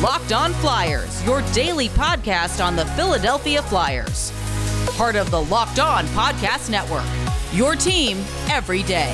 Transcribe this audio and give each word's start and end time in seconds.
Locked 0.00 0.32
On 0.32 0.52
Flyers, 0.54 1.24
your 1.24 1.42
daily 1.52 1.88
podcast 1.90 2.64
on 2.64 2.74
the 2.74 2.84
Philadelphia 2.86 3.62
Flyers. 3.62 4.32
Part 4.96 5.14
of 5.14 5.30
the 5.30 5.42
Locked 5.44 5.78
On 5.78 6.04
Podcast 6.06 6.70
Network. 6.70 7.04
Your 7.52 7.76
team 7.76 8.16
every 8.48 8.82
day. 8.82 9.12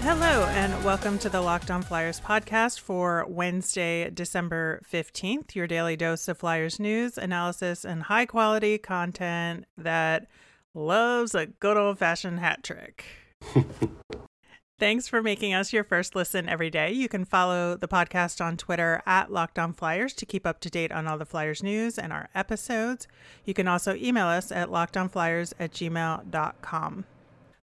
Hello, 0.00 0.46
and 0.46 0.84
welcome 0.84 1.18
to 1.18 1.28
the 1.28 1.42
Locked 1.42 1.70
On 1.70 1.82
Flyers 1.82 2.20
podcast 2.20 2.80
for 2.80 3.24
Wednesday, 3.28 4.10
December 4.10 4.82
15th, 4.90 5.54
your 5.54 5.68
daily 5.68 5.96
dose 5.96 6.26
of 6.26 6.38
Flyers 6.38 6.80
news, 6.80 7.16
analysis, 7.16 7.84
and 7.84 8.04
high 8.04 8.26
quality 8.26 8.78
content 8.78 9.66
that 9.76 10.26
loves 10.74 11.36
a 11.36 11.46
good 11.46 11.76
old 11.76 11.98
fashioned 11.98 12.40
hat 12.40 12.64
trick. 12.64 13.04
Thanks 14.78 15.08
for 15.08 15.22
making 15.22 15.54
us 15.54 15.72
your 15.72 15.82
first 15.82 16.14
listen 16.14 16.48
every 16.48 16.70
day. 16.70 16.92
You 16.92 17.08
can 17.08 17.24
follow 17.24 17.76
the 17.76 17.88
podcast 17.88 18.40
on 18.40 18.56
Twitter 18.56 19.02
at 19.06 19.28
LockedOnFlyers 19.28 20.14
to 20.14 20.24
keep 20.24 20.46
up 20.46 20.60
to 20.60 20.70
date 20.70 20.92
on 20.92 21.08
all 21.08 21.18
the 21.18 21.26
Flyers 21.26 21.64
news 21.64 21.98
and 21.98 22.12
our 22.12 22.28
episodes. 22.32 23.08
You 23.44 23.54
can 23.54 23.66
also 23.66 23.96
email 23.96 24.26
us 24.26 24.52
at 24.52 24.68
lockedonflyers 24.68 25.52
at 25.58 25.72
gmail.com. 25.72 27.04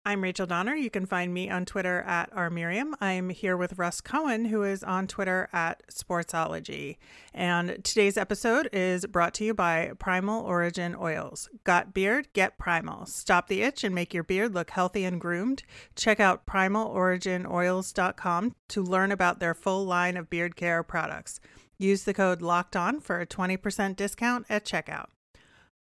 I'm 0.06 0.22
Rachel 0.22 0.44
Donner. 0.44 0.74
You 0.74 0.90
can 0.90 1.06
find 1.06 1.32
me 1.32 1.48
on 1.48 1.64
Twitter 1.64 2.02
at 2.02 2.30
rmiriam. 2.32 2.92
I'm 3.00 3.30
here 3.30 3.56
with 3.56 3.78
Russ 3.78 4.02
Cohen, 4.02 4.44
who 4.44 4.62
is 4.62 4.84
on 4.84 5.06
Twitter 5.06 5.48
at 5.50 5.82
Sportsology. 5.90 6.98
And 7.32 7.82
today's 7.82 8.18
episode 8.18 8.68
is 8.70 9.06
brought 9.06 9.32
to 9.34 9.44
you 9.46 9.54
by 9.54 9.92
Primal 9.98 10.44
Origin 10.44 10.94
Oils. 10.94 11.48
Got 11.64 11.94
beard? 11.94 12.28
Get 12.34 12.58
Primal. 12.58 13.06
Stop 13.06 13.48
the 13.48 13.62
itch 13.62 13.82
and 13.82 13.94
make 13.94 14.12
your 14.12 14.24
beard 14.24 14.52
look 14.52 14.68
healthy 14.68 15.06
and 15.06 15.18
groomed. 15.18 15.62
Check 15.96 16.20
out 16.20 16.44
primaloriginoils.com 16.44 18.54
to 18.68 18.82
learn 18.82 19.10
about 19.10 19.40
their 19.40 19.54
full 19.54 19.86
line 19.86 20.18
of 20.18 20.28
beard 20.28 20.54
care 20.54 20.82
products. 20.82 21.40
Use 21.78 22.04
the 22.04 22.12
code 22.12 22.42
LOCKED 22.42 22.76
ON 22.76 23.00
for 23.00 23.22
a 23.22 23.26
20% 23.26 23.96
discount 23.96 24.44
at 24.50 24.66
checkout. 24.66 25.06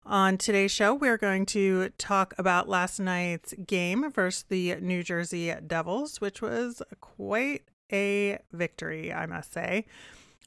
On 0.09 0.37
today's 0.37 0.71
show, 0.71 0.93
we're 0.93 1.17
going 1.17 1.45
to 1.47 1.89
talk 1.97 2.33
about 2.37 2.69
last 2.69 2.97
night's 2.97 3.53
game 3.65 4.09
versus 4.09 4.45
the 4.47 4.75
New 4.75 5.03
Jersey 5.03 5.53
Devils, 5.67 6.21
which 6.21 6.41
was 6.41 6.81
quite 7.01 7.63
a 7.91 8.39
victory, 8.53 9.11
I 9.11 9.25
must 9.25 9.51
say. 9.51 9.85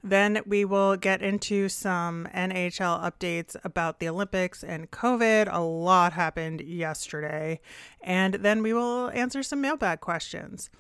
Then 0.03 0.41
we 0.47 0.65
will 0.65 0.97
get 0.97 1.21
into 1.21 1.69
some 1.69 2.27
NHL 2.35 3.05
updates 3.05 3.55
about 3.63 4.01
the 4.01 4.09
Olympics 4.09 4.65
and 4.65 4.91
COVID. 4.91 5.53
A 5.53 5.61
lot 5.61 6.15
happened 6.15 6.63
yesterday. 6.63 7.61
And 8.01 8.37
then 8.37 8.63
we 8.63 8.73
will 8.73 9.11
answer 9.11 9.43
some 9.43 9.61
mailbag 9.61 10.01
questions. 10.01 10.71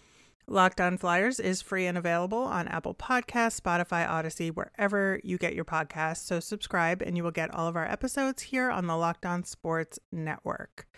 Locked 0.46 0.80
On 0.80 0.98
Flyers 0.98 1.38
is 1.38 1.62
free 1.62 1.86
and 1.86 1.96
available 1.96 2.42
on 2.42 2.66
Apple 2.68 2.94
Podcasts, 2.94 3.60
Spotify, 3.60 4.08
Odyssey, 4.08 4.50
wherever 4.50 5.20
you 5.22 5.38
get 5.38 5.54
your 5.54 5.64
podcasts. 5.64 6.24
So 6.24 6.40
subscribe 6.40 7.02
and 7.02 7.16
you 7.16 7.22
will 7.22 7.30
get 7.30 7.54
all 7.54 7.68
of 7.68 7.76
our 7.76 7.86
episodes 7.86 8.42
here 8.42 8.70
on 8.70 8.86
the 8.86 8.96
Locked 8.96 9.24
On 9.24 9.44
Sports 9.44 9.98
Network. 10.10 10.88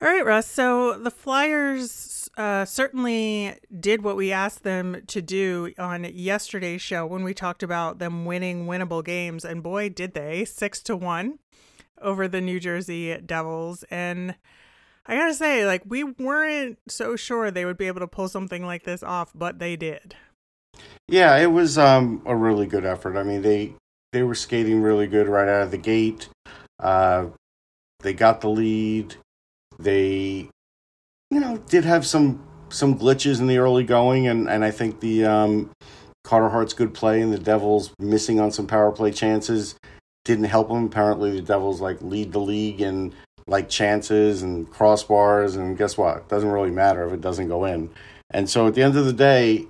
All 0.00 0.08
right, 0.08 0.24
Russ. 0.24 0.46
So 0.46 0.96
the 0.96 1.10
Flyers 1.10 2.30
uh, 2.36 2.64
certainly 2.64 3.54
did 3.80 4.02
what 4.02 4.14
we 4.14 4.30
asked 4.30 4.62
them 4.62 5.02
to 5.08 5.20
do 5.20 5.72
on 5.76 6.04
yesterday's 6.04 6.80
show 6.80 7.04
when 7.04 7.24
we 7.24 7.34
talked 7.34 7.64
about 7.64 7.98
them 7.98 8.24
winning 8.24 8.66
winnable 8.66 9.04
games, 9.04 9.44
and 9.44 9.60
boy, 9.60 9.88
did 9.88 10.14
they! 10.14 10.44
Six 10.44 10.80
to 10.82 10.94
one 10.94 11.40
over 12.00 12.28
the 12.28 12.40
New 12.40 12.60
Jersey 12.60 13.18
Devils, 13.18 13.82
and 13.90 14.36
I 15.08 15.16
gotta 15.16 15.34
say, 15.34 15.64
like, 15.64 15.82
we 15.86 16.04
weren't 16.04 16.78
so 16.86 17.16
sure 17.16 17.50
they 17.50 17.64
would 17.64 17.78
be 17.78 17.86
able 17.86 18.00
to 18.00 18.06
pull 18.06 18.28
something 18.28 18.64
like 18.64 18.84
this 18.84 19.02
off, 19.02 19.32
but 19.34 19.58
they 19.58 19.74
did. 19.74 20.14
Yeah, 21.08 21.36
it 21.38 21.50
was 21.50 21.78
um, 21.78 22.20
a 22.26 22.36
really 22.36 22.66
good 22.66 22.84
effort. 22.84 23.16
I 23.16 23.22
mean, 23.22 23.40
they 23.40 23.74
they 24.12 24.22
were 24.22 24.34
skating 24.34 24.82
really 24.82 25.06
good 25.06 25.26
right 25.26 25.48
out 25.48 25.62
of 25.62 25.70
the 25.70 25.78
gate. 25.78 26.28
Uh, 26.78 27.28
they 28.00 28.12
got 28.12 28.42
the 28.42 28.50
lead. 28.50 29.16
They, 29.78 30.50
you 31.30 31.40
know, 31.40 31.56
did 31.56 31.84
have 31.84 32.06
some 32.06 32.46
some 32.68 32.98
glitches 32.98 33.40
in 33.40 33.46
the 33.46 33.58
early 33.58 33.84
going, 33.84 34.28
and 34.28 34.48
and 34.48 34.62
I 34.62 34.70
think 34.70 35.00
the 35.00 35.24
um, 35.24 35.70
Carter 36.22 36.50
Hart's 36.50 36.74
good 36.74 36.92
play 36.92 37.22
and 37.22 37.32
the 37.32 37.38
Devils 37.38 37.92
missing 37.98 38.38
on 38.38 38.52
some 38.52 38.66
power 38.66 38.92
play 38.92 39.10
chances 39.10 39.74
didn't 40.26 40.44
help 40.44 40.68
them. 40.68 40.84
Apparently, 40.84 41.30
the 41.30 41.42
Devils 41.42 41.80
like 41.80 42.02
lead 42.02 42.32
the 42.32 42.40
league 42.40 42.82
and 42.82 43.14
like 43.48 43.68
chances 43.68 44.42
and 44.42 44.70
crossbars, 44.70 45.56
and 45.56 45.76
guess 45.76 45.96
what? 45.96 46.18
It 46.18 46.28
doesn't 46.28 46.50
really 46.50 46.70
matter 46.70 47.06
if 47.06 47.12
it 47.12 47.20
doesn't 47.20 47.48
go 47.48 47.64
in. 47.64 47.90
And 48.30 48.48
so 48.48 48.66
at 48.66 48.74
the 48.74 48.82
end 48.82 48.96
of 48.96 49.06
the 49.06 49.12
day, 49.12 49.66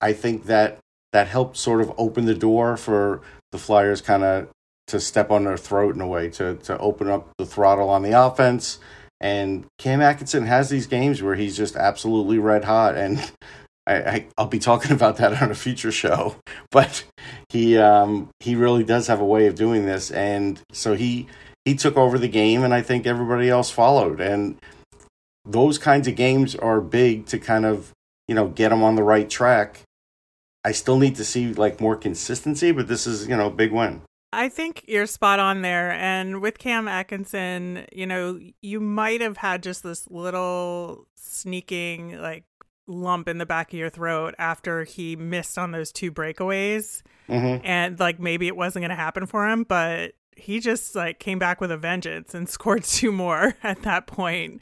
I 0.00 0.12
think 0.12 0.44
that 0.46 0.78
that 1.12 1.28
helped 1.28 1.56
sort 1.56 1.80
of 1.80 1.92
open 1.96 2.26
the 2.26 2.34
door 2.34 2.76
for 2.76 3.22
the 3.52 3.58
Flyers 3.58 4.00
kind 4.00 4.22
of 4.22 4.48
to 4.88 5.00
step 5.00 5.30
on 5.30 5.44
their 5.44 5.56
throat 5.56 5.94
in 5.94 6.00
a 6.00 6.06
way, 6.06 6.28
to 6.30 6.56
to 6.56 6.78
open 6.78 7.08
up 7.08 7.28
the 7.38 7.46
throttle 7.46 7.88
on 7.88 8.02
the 8.02 8.12
offense. 8.12 8.78
And 9.20 9.64
Cam 9.78 10.02
Atkinson 10.02 10.46
has 10.46 10.68
these 10.68 10.86
games 10.86 11.22
where 11.22 11.34
he's 11.34 11.56
just 11.56 11.74
absolutely 11.74 12.38
red 12.38 12.64
hot, 12.64 12.96
and 12.96 13.18
I, 13.86 13.94
I 13.94 14.26
will 14.38 14.46
be 14.46 14.58
talking 14.58 14.92
about 14.92 15.16
that 15.16 15.40
on 15.40 15.50
a 15.50 15.54
future 15.54 15.92
show. 15.92 16.36
But 16.70 17.04
he 17.48 17.78
um 17.78 18.28
he 18.40 18.54
really 18.54 18.84
does 18.84 19.06
have 19.06 19.20
a 19.20 19.24
way 19.24 19.46
of 19.46 19.54
doing 19.54 19.86
this, 19.86 20.10
and 20.10 20.60
so 20.72 20.94
he 20.94 21.28
he 21.66 21.74
took 21.74 21.96
over 21.96 22.18
the 22.18 22.28
game, 22.28 22.62
and 22.62 22.72
I 22.72 22.80
think 22.80 23.06
everybody 23.06 23.50
else 23.50 23.70
followed. 23.70 24.20
And 24.20 24.56
those 25.44 25.76
kinds 25.76 26.08
of 26.08 26.14
games 26.14 26.54
are 26.54 26.80
big 26.80 27.26
to 27.26 27.38
kind 27.38 27.66
of 27.66 27.92
you 28.26 28.34
know 28.34 28.48
get 28.48 28.70
them 28.70 28.82
on 28.82 28.94
the 28.94 29.02
right 29.02 29.28
track. 29.28 29.82
I 30.64 30.72
still 30.72 30.98
need 30.98 31.16
to 31.16 31.24
see 31.24 31.52
like 31.52 31.80
more 31.80 31.96
consistency, 31.96 32.72
but 32.72 32.88
this 32.88 33.06
is 33.06 33.28
you 33.28 33.36
know 33.36 33.48
a 33.48 33.50
big 33.50 33.72
win. 33.72 34.02
I 34.32 34.48
think 34.48 34.84
you're 34.86 35.06
spot 35.06 35.38
on 35.38 35.62
there. 35.62 35.92
And 35.92 36.40
with 36.40 36.58
Cam 36.58 36.88
Atkinson, 36.88 37.86
you 37.92 38.06
know, 38.06 38.38
you 38.60 38.80
might 38.80 39.20
have 39.20 39.38
had 39.38 39.62
just 39.62 39.82
this 39.82 40.08
little 40.10 41.06
sneaking 41.14 42.20
like 42.20 42.44
lump 42.86 43.28
in 43.28 43.38
the 43.38 43.46
back 43.46 43.72
of 43.72 43.78
your 43.78 43.90
throat 43.90 44.34
after 44.38 44.84
he 44.84 45.16
missed 45.16 45.58
on 45.58 45.72
those 45.72 45.90
two 45.90 46.12
breakaways. 46.12 47.02
Mm-hmm. 47.28 47.64
And 47.64 47.98
like 47.98 48.20
maybe 48.20 48.46
it 48.46 48.56
wasn't 48.56 48.82
going 48.82 48.90
to 48.90 48.96
happen 48.96 49.26
for 49.26 49.48
him, 49.48 49.64
but 49.64 50.12
he 50.36 50.60
just 50.60 50.94
like 50.94 51.18
came 51.18 51.38
back 51.38 51.60
with 51.60 51.72
a 51.72 51.76
vengeance 51.76 52.34
and 52.34 52.48
scored 52.48 52.84
two 52.84 53.10
more 53.10 53.54
at 53.62 53.82
that 53.82 54.06
point. 54.06 54.60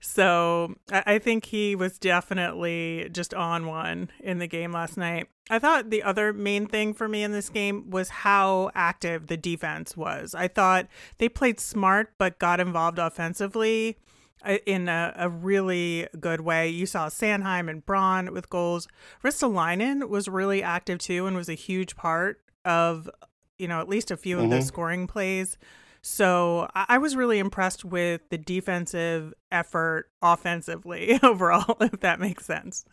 So 0.00 0.74
I 0.90 1.18
think 1.18 1.46
he 1.46 1.74
was 1.74 1.98
definitely 1.98 3.08
just 3.12 3.34
on 3.34 3.66
one 3.66 4.10
in 4.20 4.38
the 4.38 4.46
game 4.46 4.70
last 4.70 4.96
night. 4.96 5.26
I 5.50 5.58
thought 5.58 5.90
the 5.90 6.02
other 6.02 6.32
main 6.32 6.66
thing 6.66 6.94
for 6.94 7.08
me 7.08 7.24
in 7.24 7.32
this 7.32 7.48
game 7.48 7.90
was 7.90 8.08
how 8.08 8.70
active 8.74 9.26
the 9.26 9.36
defense 9.36 9.96
was. 9.96 10.34
I 10.34 10.48
thought 10.48 10.86
they 11.18 11.28
played 11.28 11.58
smart 11.58 12.12
but 12.18 12.38
got 12.38 12.60
involved 12.60 12.98
offensively 12.98 13.96
uh, 14.44 14.58
in 14.66 14.88
a, 14.88 15.12
a, 15.16 15.28
really 15.28 16.06
good 16.20 16.40
way. 16.40 16.68
You 16.68 16.86
saw 16.86 17.08
Sanheim 17.08 17.68
and 17.68 17.84
Braun 17.84 18.32
with 18.32 18.50
goals. 18.50 18.86
Ristolainen 19.24 20.08
was 20.08 20.28
really 20.28 20.62
active 20.62 20.98
too 20.98 21.26
and 21.26 21.36
was 21.36 21.48
a 21.48 21.54
huge 21.54 21.96
part 21.96 22.40
of 22.64 23.08
you 23.58 23.68
know, 23.68 23.80
at 23.80 23.88
least 23.88 24.10
a 24.10 24.16
few 24.16 24.36
mm-hmm. 24.36 24.44
of 24.44 24.50
the 24.50 24.56
mm-hmm. 24.56 24.66
scoring 24.66 25.06
plays. 25.06 25.58
So 26.02 26.68
I 26.72 26.98
was 26.98 27.16
really 27.16 27.40
impressed 27.40 27.84
with 27.84 28.20
the 28.30 28.38
defensive 28.38 29.34
effort 29.50 30.08
offensively 30.22 31.18
overall, 31.22 31.76
if 31.80 31.98
that 32.00 32.20
makes 32.20 32.46
sense. 32.46 32.84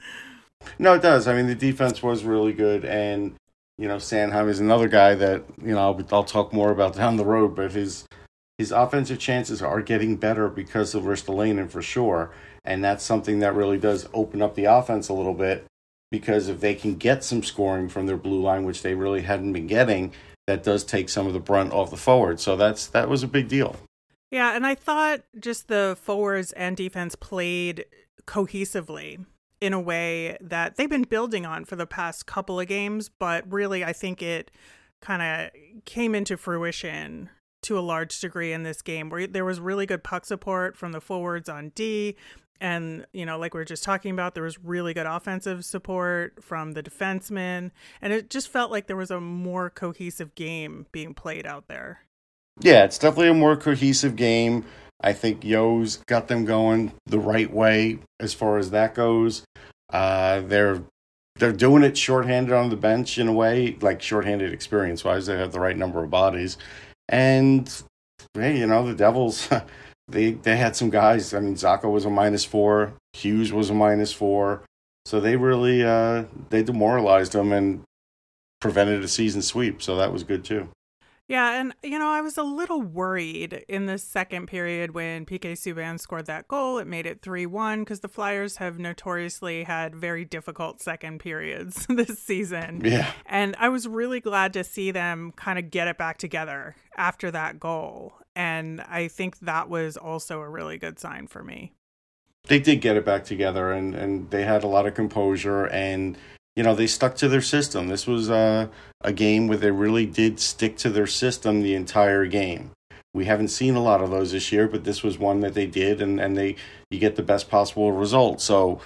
No, 0.79 0.95
it 0.95 1.03
does. 1.03 1.27
I 1.27 1.35
mean, 1.35 1.45
the 1.45 1.53
defense 1.53 2.01
was 2.01 2.23
really 2.23 2.53
good, 2.53 2.85
and 2.85 3.35
you 3.77 3.87
know, 3.87 3.97
Sanheim 3.97 4.49
is 4.49 4.59
another 4.59 4.87
guy 4.87 5.13
that 5.13 5.43
you 5.61 5.73
know 5.73 5.79
I'll, 5.79 6.01
I'll 6.11 6.23
talk 6.23 6.53
more 6.53 6.71
about 6.71 6.95
down 6.95 7.17
the 7.17 7.25
road. 7.25 7.55
But 7.55 7.73
his 7.73 8.07
his 8.57 8.71
offensive 8.71 9.19
chances 9.19 9.61
are 9.61 9.81
getting 9.81 10.15
better 10.15 10.47
because 10.49 10.95
of 10.95 11.03
Ristolainen 11.03 11.69
for 11.69 11.83
sure, 11.83 12.31
and 12.65 12.83
that's 12.83 13.03
something 13.03 13.39
that 13.39 13.53
really 13.53 13.77
does 13.77 14.09
open 14.13 14.41
up 14.41 14.55
the 14.55 14.65
offense 14.65 15.09
a 15.09 15.13
little 15.13 15.35
bit. 15.35 15.65
Because 16.11 16.47
if 16.47 16.59
they 16.59 16.73
can 16.73 16.95
get 16.95 17.23
some 17.23 17.43
scoring 17.43 17.89
from 17.89 18.07
their 18.07 18.17
blue 18.17 18.41
line, 18.41 18.65
which 18.65 18.81
they 18.81 18.95
really 18.95 19.21
hadn't 19.21 19.53
been 19.53 19.67
getting, 19.67 20.13
that 20.47 20.63
does 20.63 20.83
take 20.83 21.09
some 21.09 21.27
of 21.27 21.33
the 21.33 21.39
brunt 21.39 21.71
off 21.71 21.89
the 21.89 21.97
forward. 21.97 22.39
So 22.39 22.55
that's 22.55 22.87
that 22.87 23.09
was 23.09 23.23
a 23.23 23.27
big 23.27 23.47
deal. 23.47 23.75
Yeah, 24.31 24.55
and 24.55 24.65
I 24.65 24.75
thought 24.75 25.21
just 25.39 25.67
the 25.67 25.97
forwards 26.01 26.51
and 26.53 26.75
defense 26.75 27.15
played 27.15 27.85
cohesively 28.25 29.25
in 29.61 29.73
a 29.73 29.79
way 29.79 30.37
that 30.41 30.75
they've 30.75 30.89
been 30.89 31.03
building 31.03 31.45
on 31.45 31.65
for 31.65 31.75
the 31.75 31.85
past 31.85 32.25
couple 32.25 32.59
of 32.59 32.67
games, 32.67 33.09
but 33.09 33.49
really 33.51 33.85
I 33.85 33.93
think 33.93 34.21
it 34.21 34.51
kind 35.01 35.21
of 35.21 35.85
came 35.85 36.15
into 36.15 36.35
fruition 36.35 37.29
to 37.63 37.77
a 37.77 37.81
large 37.81 38.19
degree 38.19 38.53
in 38.53 38.63
this 38.63 38.81
game 38.81 39.09
where 39.09 39.27
there 39.27 39.45
was 39.45 39.59
really 39.59 39.85
good 39.85 40.03
puck 40.03 40.25
support 40.25 40.77
from 40.77 40.91
the 40.91 41.01
forwards 41.01 41.49
on 41.49 41.69
D 41.69 42.15
and, 42.63 43.05
you 43.11 43.25
know, 43.25 43.37
like 43.37 43.53
we 43.53 43.59
were 43.59 43.65
just 43.65 43.83
talking 43.83 44.11
about, 44.11 44.35
there 44.35 44.43
was 44.43 44.57
really 44.63 44.93
good 44.93 45.05
offensive 45.05 45.65
support 45.65 46.41
from 46.41 46.71
the 46.71 46.81
defensemen. 46.81 47.71
And 48.01 48.13
it 48.13 48.29
just 48.29 48.47
felt 48.47 48.71
like 48.71 48.87
there 48.87 48.95
was 48.95 49.11
a 49.11 49.19
more 49.19 49.69
cohesive 49.69 50.33
game 50.33 50.85
being 50.93 51.13
played 51.13 51.45
out 51.45 51.67
there. 51.67 52.05
Yeah, 52.61 52.85
it's 52.85 52.97
definitely 52.97 53.29
a 53.29 53.33
more 53.33 53.57
cohesive 53.57 54.15
game. 54.15 54.63
I 55.01 55.11
think 55.11 55.43
Yeo's 55.43 55.97
got 56.07 56.29
them 56.29 56.45
going 56.45 56.93
the 57.05 57.19
right 57.19 57.51
way 57.51 57.99
as 58.21 58.33
far 58.33 58.57
as 58.57 58.71
that 58.71 58.95
goes. 58.95 59.43
Uh, 59.91 60.39
they're 60.41 60.83
they're 61.35 61.51
doing 61.51 61.83
it 61.83 61.97
shorthanded 61.97 62.53
on 62.53 62.69
the 62.69 62.77
bench 62.77 63.17
in 63.17 63.27
a 63.27 63.33
way, 63.33 63.75
like 63.81 64.01
shorthanded 64.01 64.53
experience 64.53 65.03
wise. 65.03 65.25
They 65.25 65.37
have 65.37 65.51
the 65.51 65.59
right 65.59 65.75
number 65.75 66.03
of 66.03 66.11
bodies, 66.11 66.57
and 67.09 67.83
hey, 68.33 68.57
you 68.59 68.67
know 68.67 68.85
the 68.85 68.95
Devils. 68.95 69.49
they 70.07 70.31
they 70.31 70.57
had 70.57 70.75
some 70.75 70.89
guys. 70.89 71.33
I 71.33 71.39
mean, 71.39 71.55
Zacha 71.55 71.91
was 71.91 72.05
a 72.05 72.09
minus 72.09 72.45
four. 72.45 72.93
Hughes 73.13 73.51
was 73.51 73.69
a 73.69 73.73
minus 73.73 74.11
four. 74.11 74.63
So 75.05 75.19
they 75.19 75.35
really 75.35 75.83
uh, 75.83 76.25
they 76.49 76.63
demoralized 76.63 77.33
them 77.33 77.51
and 77.51 77.83
prevented 78.61 79.03
a 79.03 79.07
season 79.07 79.41
sweep. 79.41 79.81
So 79.81 79.97
that 79.97 80.13
was 80.13 80.23
good 80.23 80.43
too. 80.43 80.69
Yeah, 81.33 81.59
and 81.59 81.73
you 81.81 81.97
know, 81.97 82.09
I 82.09 82.21
was 82.21 82.37
a 82.37 82.43
little 82.43 82.83
worried 82.83 83.65
in 83.67 83.87
the 83.87 83.97
second 83.97 84.45
period 84.45 84.93
when 84.93 85.25
PK 85.25 85.53
Subban 85.53 85.99
scored 85.99 86.27
that 86.27 86.47
goal. 86.47 86.77
It 86.77 86.85
made 86.85 87.07
it 87.07 87.23
3 87.23 87.47
1 87.47 87.79
because 87.79 88.01
the 88.01 88.07
Flyers 88.07 88.57
have 88.57 88.77
notoriously 88.77 89.63
had 89.63 89.95
very 89.95 90.25
difficult 90.25 90.79
second 90.79 91.21
periods 91.21 91.87
this 91.89 92.19
season. 92.19 92.83
Yeah. 92.85 93.11
And 93.25 93.55
I 93.57 93.69
was 93.69 93.87
really 93.87 94.19
glad 94.19 94.53
to 94.53 94.63
see 94.63 94.91
them 94.91 95.31
kind 95.35 95.57
of 95.57 95.71
get 95.71 95.87
it 95.87 95.97
back 95.97 96.19
together 96.19 96.75
after 96.97 97.31
that 97.31 97.59
goal. 97.59 98.13
And 98.35 98.81
I 98.81 99.07
think 99.07 99.39
that 99.39 99.69
was 99.69 99.97
also 99.97 100.39
a 100.39 100.47
really 100.47 100.77
good 100.77 100.99
sign 100.99 101.25
for 101.25 101.43
me. 101.43 101.73
They 102.43 102.59
did 102.59 102.79
get 102.79 102.95
it 102.95 103.05
back 103.05 103.23
together 103.23 103.71
and, 103.71 103.95
and 103.95 104.29
they 104.29 104.43
had 104.43 104.63
a 104.63 104.67
lot 104.67 104.85
of 104.85 104.93
composure 104.93 105.65
and 105.65 106.15
you 106.55 106.63
know, 106.63 106.75
they 106.75 106.87
stuck 106.87 107.15
to 107.17 107.27
their 107.27 107.41
system. 107.41 107.87
This 107.87 108.05
was 108.05 108.29
a, 108.29 108.69
a 109.01 109.11
game 109.11 109.47
where 109.47 109.57
they 109.57 109.71
really 109.71 110.05
did 110.05 110.39
stick 110.39 110.77
to 110.77 110.89
their 110.89 111.07
system 111.07 111.61
the 111.61 111.75
entire 111.75 112.25
game. 112.25 112.71
We 113.13 113.25
haven't 113.25 113.49
seen 113.49 113.75
a 113.75 113.83
lot 113.83 114.01
of 114.01 114.09
those 114.09 114.31
this 114.31 114.51
year, 114.51 114.67
but 114.67 114.83
this 114.83 115.03
was 115.03 115.19
one 115.19 115.41
that 115.41 115.53
they 115.53 115.67
did, 115.67 116.01
and, 116.01 116.19
and 116.19 116.35
they 116.35 116.55
you 116.89 116.99
get 116.99 117.15
the 117.15 117.23
best 117.23 117.49
possible 117.49 117.91
result. 117.91 118.41
So, 118.41 118.81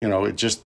you 0.00 0.08
know, 0.08 0.24
it 0.24 0.36
just 0.36 0.62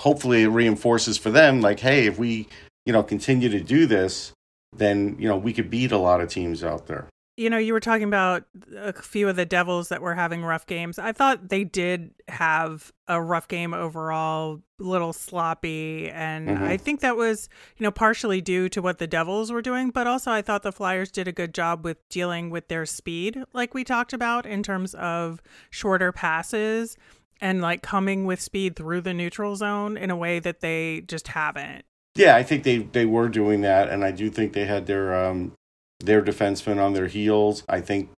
hopefully 0.00 0.42
it 0.42 0.48
reinforces 0.48 1.18
for 1.18 1.30
them, 1.30 1.60
like, 1.60 1.80
hey, 1.80 2.06
if 2.06 2.18
we 2.18 2.46
you 2.84 2.92
know 2.92 3.02
continue 3.02 3.48
to 3.48 3.60
do 3.60 3.86
this, 3.86 4.32
then 4.76 5.16
you 5.18 5.28
know 5.28 5.36
we 5.36 5.52
could 5.52 5.70
beat 5.70 5.90
a 5.90 5.98
lot 5.98 6.20
of 6.20 6.28
teams 6.28 6.62
out 6.62 6.86
there 6.86 7.08
you 7.36 7.50
know, 7.50 7.58
you 7.58 7.74
were 7.74 7.80
talking 7.80 8.04
about 8.04 8.44
a 8.74 8.94
few 8.94 9.28
of 9.28 9.36
the 9.36 9.44
Devils 9.44 9.90
that 9.90 10.00
were 10.00 10.14
having 10.14 10.42
rough 10.42 10.66
games. 10.66 10.98
I 10.98 11.12
thought 11.12 11.50
they 11.50 11.64
did 11.64 12.14
have 12.28 12.92
a 13.08 13.20
rough 13.20 13.46
game 13.46 13.74
overall, 13.74 14.62
little 14.78 15.12
sloppy. 15.12 16.08
And 16.08 16.48
mm-hmm. 16.48 16.64
I 16.64 16.78
think 16.78 17.00
that 17.00 17.16
was, 17.16 17.50
you 17.76 17.84
know, 17.84 17.90
partially 17.90 18.40
due 18.40 18.70
to 18.70 18.80
what 18.80 18.98
the 18.98 19.06
Devils 19.06 19.52
were 19.52 19.60
doing. 19.60 19.90
But 19.90 20.06
also, 20.06 20.30
I 20.30 20.40
thought 20.40 20.62
the 20.62 20.72
Flyers 20.72 21.10
did 21.10 21.28
a 21.28 21.32
good 21.32 21.52
job 21.52 21.84
with 21.84 21.98
dealing 22.08 22.48
with 22.48 22.68
their 22.68 22.86
speed, 22.86 23.42
like 23.52 23.74
we 23.74 23.84
talked 23.84 24.14
about, 24.14 24.46
in 24.46 24.62
terms 24.62 24.94
of 24.94 25.42
shorter 25.68 26.12
passes 26.12 26.96
and 27.40 27.60
like 27.60 27.82
coming 27.82 28.24
with 28.24 28.40
speed 28.40 28.76
through 28.76 29.02
the 29.02 29.12
neutral 29.12 29.56
zone 29.56 29.98
in 29.98 30.10
a 30.10 30.16
way 30.16 30.38
that 30.38 30.60
they 30.60 31.02
just 31.06 31.28
haven't. 31.28 31.84
Yeah, 32.14 32.34
I 32.34 32.42
think 32.42 32.64
they 32.64 32.78
they 32.78 33.04
were 33.04 33.28
doing 33.28 33.60
that, 33.60 33.90
and 33.90 34.02
I 34.02 34.10
do 34.10 34.30
think 34.30 34.54
they 34.54 34.64
had 34.64 34.86
their 34.86 35.14
um, 35.14 35.52
their 36.00 36.22
defensemen 36.22 36.78
on 36.78 36.92
their 36.92 37.06
heels. 37.06 37.64
I 37.68 37.80
think 37.80 38.10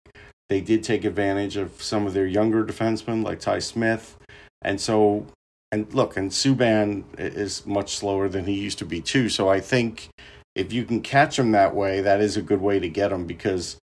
they 0.49 0.61
did 0.61 0.85
take 0.85 1.05
advantage 1.05 1.57
of 1.57 1.83
some 1.83 2.07
of 2.07 2.15
their 2.15 2.27
younger 2.27 2.65
defensemen 2.65 3.25
like 3.25 3.41
Ty 3.41 3.59
Smith. 3.61 4.17
And 4.63 4.81
so, 4.81 5.27
and 5.73 5.93
look, 5.93 6.17
and 6.17 6.31
Subban 6.31 7.05
is 7.19 7.67
much 7.67 7.97
slower 7.97 8.29
than 8.29 8.47
he 8.47 8.55
used 8.55 8.79
to 8.79 8.85
be 8.85 9.01
too. 9.01 9.29
So 9.29 9.49
I 9.49 9.61
think 9.61 10.09
if 10.55 10.73
you 10.73 10.85
can 10.85 11.03
catch 11.03 11.39
him 11.39 11.53
that 11.53 11.75
way, 11.75 12.01
that 12.01 12.21
is 12.21 12.37
a 12.37 12.43
good 12.43 12.61
way 12.61 12.79
to 12.79 12.89
get 12.89 13.09
them 13.09 13.27
because 13.27 13.77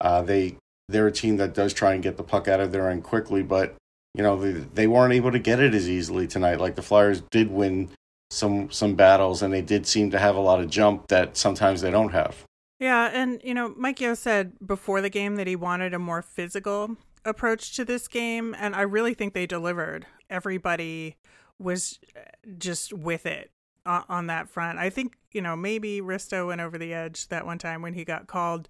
uh, 0.00 0.22
they 0.22 0.56
they're 0.88 1.06
a 1.06 1.12
team 1.12 1.36
that 1.36 1.54
does 1.54 1.72
try 1.72 1.94
and 1.94 2.02
get 2.02 2.16
the 2.16 2.22
puck 2.22 2.48
out 2.48 2.60
of 2.60 2.72
their 2.72 2.90
end 2.90 3.04
quickly, 3.04 3.42
but 3.42 3.74
you 4.14 4.22
know 4.22 4.36
they, 4.36 4.52
they 4.52 4.86
weren't 4.86 5.12
able 5.12 5.32
to 5.32 5.38
get 5.38 5.60
it 5.60 5.74
as 5.74 5.88
easily 5.88 6.26
tonight. 6.26 6.60
Like 6.60 6.74
the 6.74 6.82
Flyers 6.82 7.22
did 7.30 7.50
win 7.50 7.90
some 8.30 8.70
some 8.70 8.94
battles, 8.94 9.42
and 9.42 9.52
they 9.52 9.62
did 9.62 9.86
seem 9.86 10.10
to 10.10 10.18
have 10.18 10.36
a 10.36 10.40
lot 10.40 10.60
of 10.60 10.70
jump 10.70 11.08
that 11.08 11.36
sometimes 11.36 11.80
they 11.80 11.90
don't 11.90 12.12
have. 12.12 12.44
Yeah, 12.80 13.10
and 13.12 13.40
you 13.44 13.52
know, 13.52 13.74
Mike 13.76 14.00
Yeo 14.00 14.14
said 14.14 14.54
before 14.66 15.02
the 15.02 15.10
game 15.10 15.36
that 15.36 15.46
he 15.46 15.54
wanted 15.54 15.92
a 15.92 15.98
more 15.98 16.22
physical 16.22 16.96
approach 17.24 17.76
to 17.76 17.84
this 17.84 18.08
game, 18.08 18.56
and 18.58 18.74
I 18.74 18.80
really 18.80 19.12
think 19.12 19.34
they 19.34 19.46
delivered. 19.46 20.06
Everybody 20.30 21.16
was 21.58 22.00
uh, 22.16 22.20
just 22.58 22.94
with 22.94 23.26
it 23.26 23.50
on 23.84 24.26
that 24.28 24.48
front. 24.48 24.78
I 24.78 24.88
think 24.88 25.16
you 25.32 25.42
know 25.42 25.56
maybe 25.56 26.00
Risto 26.00 26.46
went 26.46 26.62
over 26.62 26.78
the 26.78 26.94
edge 26.94 27.28
that 27.28 27.44
one 27.44 27.58
time 27.58 27.82
when 27.82 27.92
he 27.92 28.04
got 28.04 28.26
called, 28.26 28.68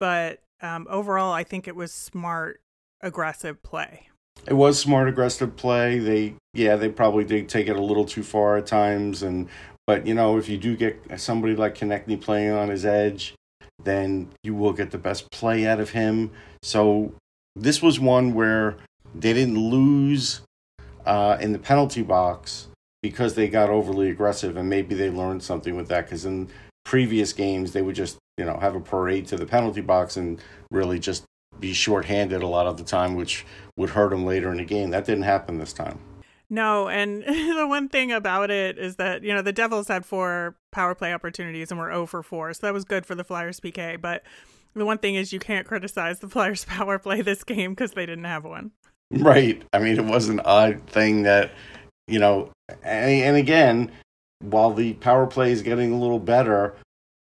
but 0.00 0.40
um, 0.62 0.86
overall, 0.88 1.32
I 1.32 1.44
think 1.44 1.68
it 1.68 1.76
was 1.76 1.92
smart, 1.92 2.62
aggressive 3.02 3.62
play. 3.62 4.08
It 4.46 4.54
was 4.54 4.78
smart, 4.78 5.08
aggressive 5.08 5.56
play. 5.56 5.98
They, 5.98 6.34
yeah, 6.54 6.76
they 6.76 6.88
probably 6.88 7.24
did 7.24 7.48
take 7.48 7.68
it 7.68 7.76
a 7.76 7.82
little 7.82 8.04
too 8.04 8.22
far 8.22 8.56
at 8.56 8.66
times, 8.66 9.22
and 9.22 9.48
but 9.86 10.06
you 10.06 10.14
know, 10.14 10.38
if 10.38 10.48
you 10.48 10.56
do 10.56 10.76
get 10.76 11.20
somebody 11.20 11.54
like 11.54 11.76
Konecny 11.76 12.20
playing 12.20 12.52
on 12.52 12.68
his 12.68 12.84
edge, 12.84 13.34
then 13.82 14.30
you 14.42 14.54
will 14.54 14.72
get 14.72 14.90
the 14.90 14.98
best 14.98 15.30
play 15.30 15.66
out 15.66 15.80
of 15.80 15.90
him. 15.90 16.30
So 16.62 17.12
this 17.54 17.82
was 17.82 18.00
one 18.00 18.34
where 18.34 18.76
they 19.14 19.32
didn't 19.32 19.58
lose 19.58 20.40
uh, 21.04 21.36
in 21.40 21.52
the 21.52 21.58
penalty 21.58 22.02
box 22.02 22.68
because 23.02 23.34
they 23.34 23.48
got 23.48 23.68
overly 23.68 24.08
aggressive, 24.08 24.56
and 24.56 24.68
maybe 24.68 24.94
they 24.94 25.10
learned 25.10 25.42
something 25.42 25.76
with 25.76 25.88
that. 25.88 26.06
Because 26.06 26.24
in 26.24 26.48
previous 26.84 27.32
games, 27.32 27.72
they 27.72 27.82
would 27.82 27.94
just 27.94 28.16
you 28.38 28.44
know 28.44 28.58
have 28.58 28.74
a 28.74 28.80
parade 28.80 29.26
to 29.28 29.36
the 29.36 29.46
penalty 29.46 29.82
box 29.82 30.16
and 30.16 30.40
really 30.70 30.98
just 30.98 31.24
be 31.60 31.72
shorthanded 31.72 32.42
a 32.42 32.46
lot 32.46 32.66
of 32.66 32.76
the 32.78 32.84
time, 32.84 33.14
which 33.14 33.44
would 33.76 33.90
hurt 33.90 34.10
them 34.10 34.24
later 34.24 34.50
in 34.50 34.56
the 34.56 34.64
game. 34.64 34.90
That 34.90 35.04
didn't 35.04 35.24
happen 35.24 35.58
this 35.58 35.72
time. 35.72 35.98
No, 36.54 36.88
and 36.88 37.22
the 37.26 37.66
one 37.66 37.88
thing 37.88 38.12
about 38.12 38.52
it 38.52 38.78
is 38.78 38.94
that, 38.96 39.24
you 39.24 39.34
know, 39.34 39.42
the 39.42 39.52
Devils 39.52 39.88
had 39.88 40.06
four 40.06 40.54
power 40.70 40.94
play 40.94 41.12
opportunities 41.12 41.72
and 41.72 41.80
were 41.80 41.90
0 41.90 42.06
for 42.06 42.22
4. 42.22 42.54
So 42.54 42.66
that 42.66 42.72
was 42.72 42.84
good 42.84 43.04
for 43.04 43.16
the 43.16 43.24
Flyers 43.24 43.58
PK. 43.58 44.00
But 44.00 44.22
the 44.72 44.86
one 44.86 44.98
thing 44.98 45.16
is 45.16 45.32
you 45.32 45.40
can't 45.40 45.66
criticize 45.66 46.20
the 46.20 46.28
Flyers 46.30 46.64
power 46.64 47.00
play 47.00 47.22
this 47.22 47.42
game 47.42 47.72
because 47.72 47.92
they 47.92 48.06
didn't 48.06 48.24
have 48.24 48.44
one. 48.44 48.70
Right. 49.10 49.62
I 49.72 49.80
mean, 49.80 49.98
it 49.98 50.04
was 50.04 50.28
an 50.28 50.40
odd 50.44 50.86
thing 50.86 51.24
that, 51.24 51.50
you 52.06 52.20
know, 52.20 52.52
and, 52.68 53.10
and 53.10 53.36
again, 53.36 53.90
while 54.38 54.72
the 54.72 54.92
power 54.94 55.26
play 55.26 55.50
is 55.50 55.60
getting 55.60 55.92
a 55.92 55.98
little 55.98 56.20
better, 56.20 56.76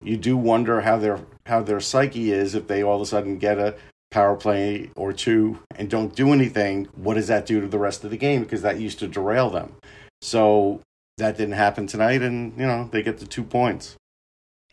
you 0.00 0.16
do 0.16 0.36
wonder 0.36 0.82
how 0.82 0.96
their 0.96 1.18
how 1.44 1.60
their 1.60 1.80
psyche 1.80 2.30
is 2.30 2.54
if 2.54 2.68
they 2.68 2.84
all 2.84 2.96
of 2.96 3.02
a 3.02 3.06
sudden 3.06 3.38
get 3.38 3.58
a 3.58 3.74
power 4.10 4.36
play 4.36 4.90
or 4.96 5.12
two 5.12 5.58
and 5.76 5.90
don't 5.90 6.14
do 6.14 6.32
anything, 6.32 6.86
what 6.94 7.14
does 7.14 7.28
that 7.28 7.46
do 7.46 7.60
to 7.60 7.66
the 7.66 7.78
rest 7.78 8.04
of 8.04 8.10
the 8.10 8.16
game? 8.16 8.42
Because 8.42 8.62
that 8.62 8.80
used 8.80 8.98
to 9.00 9.08
derail 9.08 9.50
them. 9.50 9.74
So 10.20 10.80
that 11.18 11.36
didn't 11.36 11.54
happen 11.54 11.86
tonight, 11.86 12.22
and 12.22 12.58
you 12.58 12.66
know 12.66 12.88
they 12.90 13.02
get 13.02 13.18
the 13.18 13.26
two 13.26 13.44
points. 13.44 13.96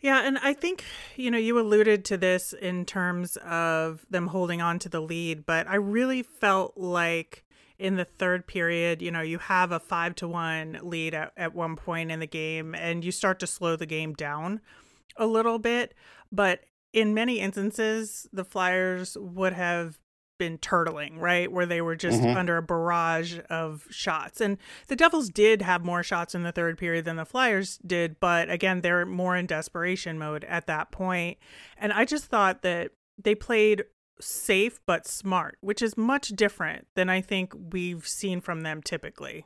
Yeah, 0.00 0.26
and 0.26 0.38
I 0.38 0.54
think 0.54 0.84
you 1.16 1.30
know 1.30 1.38
you 1.38 1.58
alluded 1.58 2.04
to 2.06 2.16
this 2.16 2.52
in 2.52 2.84
terms 2.84 3.36
of 3.38 4.06
them 4.10 4.28
holding 4.28 4.62
on 4.62 4.78
to 4.80 4.88
the 4.88 5.00
lead, 5.00 5.46
but 5.46 5.68
I 5.68 5.76
really 5.76 6.22
felt 6.22 6.76
like 6.76 7.44
in 7.78 7.96
the 7.96 8.04
third 8.04 8.46
period, 8.46 9.02
you 9.02 9.10
know, 9.10 9.20
you 9.20 9.38
have 9.38 9.70
a 9.70 9.78
five 9.78 10.14
to 10.16 10.26
one 10.26 10.78
lead 10.82 11.14
at, 11.14 11.32
at 11.36 11.54
one 11.54 11.76
point 11.76 12.10
in 12.10 12.20
the 12.20 12.26
game, 12.26 12.74
and 12.74 13.04
you 13.04 13.12
start 13.12 13.38
to 13.40 13.46
slow 13.46 13.76
the 13.76 13.86
game 13.86 14.14
down 14.14 14.60
a 15.16 15.26
little 15.26 15.58
bit. 15.58 15.94
But 16.32 16.60
in 16.96 17.12
many 17.12 17.40
instances, 17.40 18.26
the 18.32 18.42
Flyers 18.42 19.18
would 19.20 19.52
have 19.52 19.98
been 20.38 20.56
turtling, 20.56 21.18
right? 21.18 21.52
Where 21.52 21.66
they 21.66 21.82
were 21.82 21.94
just 21.94 22.22
mm-hmm. 22.22 22.36
under 22.36 22.56
a 22.56 22.62
barrage 22.62 23.38
of 23.50 23.86
shots. 23.90 24.40
And 24.40 24.56
the 24.88 24.96
Devils 24.96 25.28
did 25.28 25.60
have 25.60 25.84
more 25.84 26.02
shots 26.02 26.34
in 26.34 26.42
the 26.42 26.52
third 26.52 26.78
period 26.78 27.04
than 27.04 27.16
the 27.16 27.26
Flyers 27.26 27.78
did, 27.86 28.18
but 28.18 28.50
again, 28.50 28.80
they're 28.80 29.04
more 29.04 29.36
in 29.36 29.44
desperation 29.44 30.18
mode 30.18 30.44
at 30.44 30.66
that 30.66 30.90
point. 30.90 31.36
And 31.76 31.92
I 31.92 32.06
just 32.06 32.24
thought 32.24 32.62
that 32.62 32.92
they 33.22 33.34
played 33.34 33.84
safe 34.18 34.80
but 34.86 35.06
smart, 35.06 35.58
which 35.60 35.82
is 35.82 35.98
much 35.98 36.30
different 36.30 36.86
than 36.96 37.10
I 37.10 37.20
think 37.20 37.52
we've 37.72 38.08
seen 38.08 38.40
from 38.40 38.62
them 38.62 38.82
typically. 38.82 39.44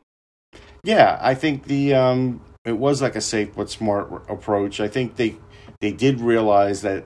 Yeah, 0.85 1.19
I 1.21 1.35
think 1.35 1.64
the 1.64 1.95
um 1.95 2.45
it 2.64 2.78
was 2.78 3.02
like 3.02 3.16
a 3.16 3.21
safe 3.21 3.57
but 3.57 3.71
smart 3.71 4.09
approach. 4.28 4.80
I 4.80 4.87
think 4.87 5.16
they 5.16 5.37
they 5.80 5.92
did 5.92 6.21
realize 6.21 6.83
that 6.83 7.04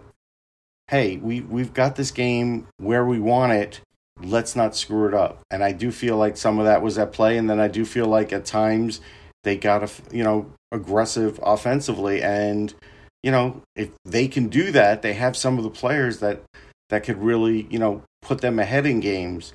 hey, 0.89 1.17
we 1.17 1.41
we've 1.41 1.73
got 1.73 1.97
this 1.97 2.11
game 2.11 2.67
where 2.79 3.05
we 3.05 3.19
want 3.19 3.53
it. 3.53 3.81
Let's 4.21 4.55
not 4.55 4.77
screw 4.77 5.09
it 5.09 5.15
up. 5.15 5.41
And 5.51 5.65
I 5.65 5.73
do 5.73 5.91
feel 5.91 6.17
like 6.17 6.37
some 6.37 6.59
of 6.59 6.67
that 6.67 6.83
was 6.83 6.99
at 6.99 7.13
play, 7.13 7.37
and 7.37 7.49
then 7.49 7.61
I 7.61 7.69
do 7.69 7.85
feel 7.85 8.07
like 8.07 8.33
at 8.33 8.45
times 8.45 9.01
they 9.43 9.57
got 9.57 9.83
a 9.83 9.91
you 10.15 10.23
know 10.23 10.53
aggressive 10.73 11.41
offensively, 11.43 12.23
and 12.23 12.75
you 13.23 13.31
know 13.31 13.63
if 13.77 13.91
they 14.05 14.29
can 14.29 14.49
do 14.49 14.71
that, 14.73 15.03
they 15.03 15.15
have 15.15 15.37
some 15.37 15.59
of 15.59 15.65
the 15.65 15.71
players 15.71 16.21
that 16.21 16.43
that 16.91 17.05
could 17.05 17.23
really 17.23 17.67
you 17.71 17.79
know 17.79 18.03
put 18.23 18.41
them 18.41 18.59
ahead 18.59 18.87
in 18.87 19.01
games. 19.01 19.53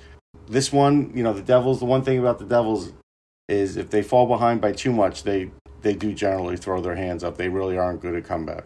This 0.48 0.72
one, 0.74 1.12
you 1.16 1.24
know, 1.24 1.34
the 1.34 1.42
Devils. 1.42 1.80
The 1.80 1.86
one 1.86 2.04
thing 2.04 2.20
about 2.20 2.40
the 2.40 2.46
Devils 2.46 2.94
is 3.48 3.78
if 3.78 3.90
they 3.90 4.02
fall 4.02 4.26
behind 4.28 4.62
by 4.62 4.72
too 4.72 4.92
much, 4.92 5.24
they 5.24 5.52
they 5.82 5.94
do 5.94 6.14
generally 6.14 6.58
throw 6.58 6.82
their 6.82 6.96
hands 6.96 7.24
up. 7.24 7.38
They 7.38 7.50
really 7.50 7.78
aren't 7.78 8.02
good 8.02 8.16
at 8.16 8.26
comeback. 8.26 8.66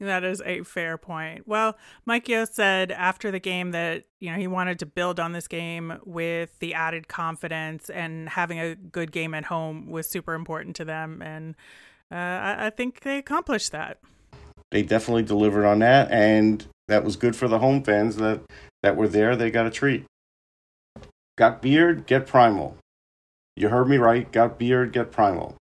That 0.00 0.24
is 0.24 0.42
a 0.44 0.62
fair 0.64 0.98
point. 0.98 1.46
Well, 1.46 1.76
Mike 2.04 2.28
Yeo 2.28 2.44
said 2.44 2.90
after 2.90 3.30
the 3.30 3.38
game 3.38 3.70
that 3.70 4.04
you 4.18 4.30
know 4.30 4.36
he 4.36 4.46
wanted 4.46 4.78
to 4.80 4.86
build 4.86 5.20
on 5.20 5.32
this 5.32 5.46
game 5.46 5.98
with 6.04 6.58
the 6.58 6.74
added 6.74 7.08
confidence 7.08 7.88
and 7.90 8.28
having 8.28 8.58
a 8.58 8.74
good 8.74 9.12
game 9.12 9.34
at 9.34 9.44
home 9.44 9.88
was 9.88 10.08
super 10.08 10.34
important 10.34 10.76
to 10.76 10.84
them, 10.84 11.22
and 11.22 11.54
uh, 12.10 12.16
I, 12.16 12.66
I 12.66 12.70
think 12.70 13.00
they 13.00 13.18
accomplished 13.18 13.72
that. 13.72 13.98
They 14.70 14.82
definitely 14.82 15.22
delivered 15.22 15.64
on 15.64 15.78
that, 15.78 16.10
and 16.10 16.66
that 16.88 17.04
was 17.04 17.16
good 17.16 17.36
for 17.36 17.46
the 17.46 17.60
home 17.60 17.82
fans 17.82 18.16
that 18.16 18.40
that 18.82 18.96
were 18.96 19.08
there. 19.08 19.36
They 19.36 19.50
got 19.50 19.66
a 19.66 19.70
treat. 19.70 20.04
Got 21.36 21.62
beard, 21.62 22.06
get 22.06 22.26
primal. 22.26 22.76
You 23.56 23.68
heard 23.68 23.88
me 23.88 23.96
right. 23.96 24.30
Got 24.30 24.58
beard, 24.58 24.92
get 24.92 25.12
primal. 25.12 25.54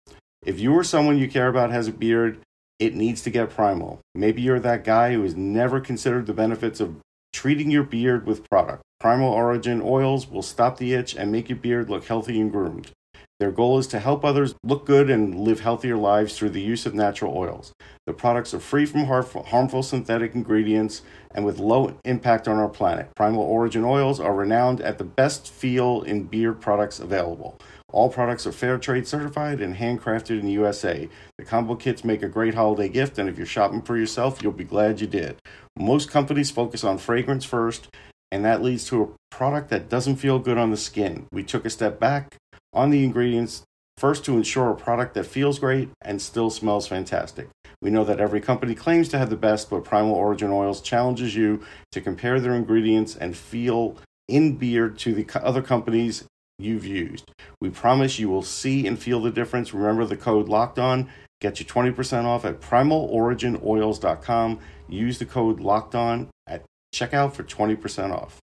If 0.45 0.59
you 0.59 0.73
or 0.73 0.83
someone 0.83 1.17
you 1.17 1.29
care 1.29 1.47
about 1.47 1.71
has 1.71 1.87
a 1.87 1.91
beard, 1.91 2.39
it 2.79 2.95
needs 2.95 3.21
to 3.23 3.29
get 3.29 3.49
primal. 3.49 3.99
Maybe 4.15 4.41
you're 4.41 4.59
that 4.59 4.83
guy 4.83 5.13
who 5.13 5.23
has 5.23 5.35
never 5.35 5.79
considered 5.79 6.25
the 6.25 6.33
benefits 6.33 6.79
of 6.79 6.97
treating 7.31 7.71
your 7.71 7.83
beard 7.83 8.25
with 8.25 8.47
product. 8.49 8.81
Primal 8.99 9.33
Origin 9.33 9.81
oils 9.83 10.29
will 10.29 10.41
stop 10.41 10.77
the 10.77 10.93
itch 10.93 11.15
and 11.15 11.31
make 11.31 11.49
your 11.49 11.57
beard 11.57 11.89
look 11.89 12.05
healthy 12.05 12.39
and 12.39 12.51
groomed. 12.51 12.91
Their 13.39 13.51
goal 13.51 13.77
is 13.77 13.87
to 13.87 13.99
help 13.99 14.23
others 14.23 14.55
look 14.63 14.85
good 14.85 15.09
and 15.09 15.37
live 15.37 15.59
healthier 15.59 15.97
lives 15.97 16.37
through 16.37 16.51
the 16.51 16.61
use 16.61 16.85
of 16.85 16.93
natural 16.93 17.35
oils. 17.35 17.73
The 18.05 18.13
products 18.13 18.53
are 18.53 18.59
free 18.59 18.85
from 18.85 19.05
harmful, 19.05 19.83
synthetic 19.83 20.35
ingredients 20.35 21.01
and 21.35 21.43
with 21.43 21.59
low 21.59 21.97
impact 22.05 22.47
on 22.47 22.57
our 22.57 22.69
planet. 22.69 23.09
Primal 23.15 23.41
Origin 23.41 23.83
oils 23.83 24.19
are 24.19 24.33
renowned 24.33 24.79
at 24.79 24.97
the 24.97 25.03
best 25.03 25.51
feel 25.51 26.03
in 26.03 26.23
beard 26.23 26.61
products 26.61 26.99
available. 26.99 27.59
All 27.93 28.09
products 28.09 28.47
are 28.47 28.51
fair 28.51 28.79
trade 28.79 29.07
certified 29.07 29.61
and 29.61 29.75
handcrafted 29.75 30.39
in 30.39 30.47
the 30.47 30.53
USA. 30.53 31.07
The 31.37 31.45
combo 31.45 31.75
kits 31.75 32.03
make 32.03 32.23
a 32.23 32.27
great 32.27 32.55
holiday 32.55 32.89
gift, 32.89 33.19
and 33.19 33.29
if 33.29 33.37
you're 33.37 33.45
shopping 33.45 33.83
for 33.83 33.95
yourself, 33.95 34.41
you'll 34.41 34.51
be 34.51 34.63
glad 34.63 34.99
you 34.99 35.05
did. 35.05 35.37
Most 35.77 36.09
companies 36.09 36.49
focus 36.49 36.83
on 36.83 36.97
fragrance 36.97 37.45
first, 37.45 37.89
and 38.31 38.43
that 38.43 38.63
leads 38.63 38.85
to 38.85 39.03
a 39.03 39.09
product 39.29 39.69
that 39.69 39.89
doesn't 39.89 40.15
feel 40.15 40.39
good 40.39 40.57
on 40.57 40.71
the 40.71 40.77
skin. 40.77 41.27
We 41.31 41.43
took 41.43 41.65
a 41.65 41.69
step 41.69 41.99
back 41.99 42.35
on 42.73 42.89
the 42.89 43.03
ingredients 43.03 43.61
first 43.99 44.25
to 44.25 44.37
ensure 44.37 44.71
a 44.71 44.75
product 44.75 45.13
that 45.13 45.27
feels 45.27 45.59
great 45.59 45.89
and 46.01 46.19
still 46.19 46.49
smells 46.49 46.87
fantastic. 46.87 47.47
We 47.79 47.91
know 47.91 48.03
that 48.05 48.19
every 48.19 48.41
company 48.41 48.73
claims 48.73 49.07
to 49.09 49.19
have 49.19 49.29
the 49.29 49.35
best, 49.35 49.69
but 49.69 49.83
Primal 49.83 50.15
Origin 50.15 50.49
Oils 50.49 50.81
challenges 50.81 51.35
you 51.35 51.61
to 51.91 52.01
compare 52.01 52.39
their 52.39 52.55
ingredients 52.55 53.15
and 53.15 53.37
feel 53.37 53.97
in 54.27 54.55
beard 54.55 54.97
to 54.97 55.13
the 55.13 55.27
other 55.43 55.61
companies 55.61 56.23
you've 56.59 56.85
used. 56.85 57.31
We 57.61 57.69
promise 57.69 58.19
you 58.19 58.29
will 58.29 58.43
see 58.43 58.87
and 58.87 58.97
feel 58.99 59.21
the 59.21 59.31
difference. 59.31 59.73
Remember 59.73 60.05
the 60.05 60.17
code 60.17 60.49
locked 60.49 60.79
on. 60.79 61.09
Get 61.41 61.59
you 61.59 61.65
20% 61.65 62.25
off 62.25 62.45
at 62.45 62.61
primaloriginoils.com. 62.61 64.59
Use 64.87 65.19
the 65.19 65.25
code 65.25 65.59
locked 65.59 65.95
on 65.95 66.29
at 66.47 66.63
checkout 66.93 67.33
for 67.33 67.43
20% 67.43 68.11
off. 68.11 68.39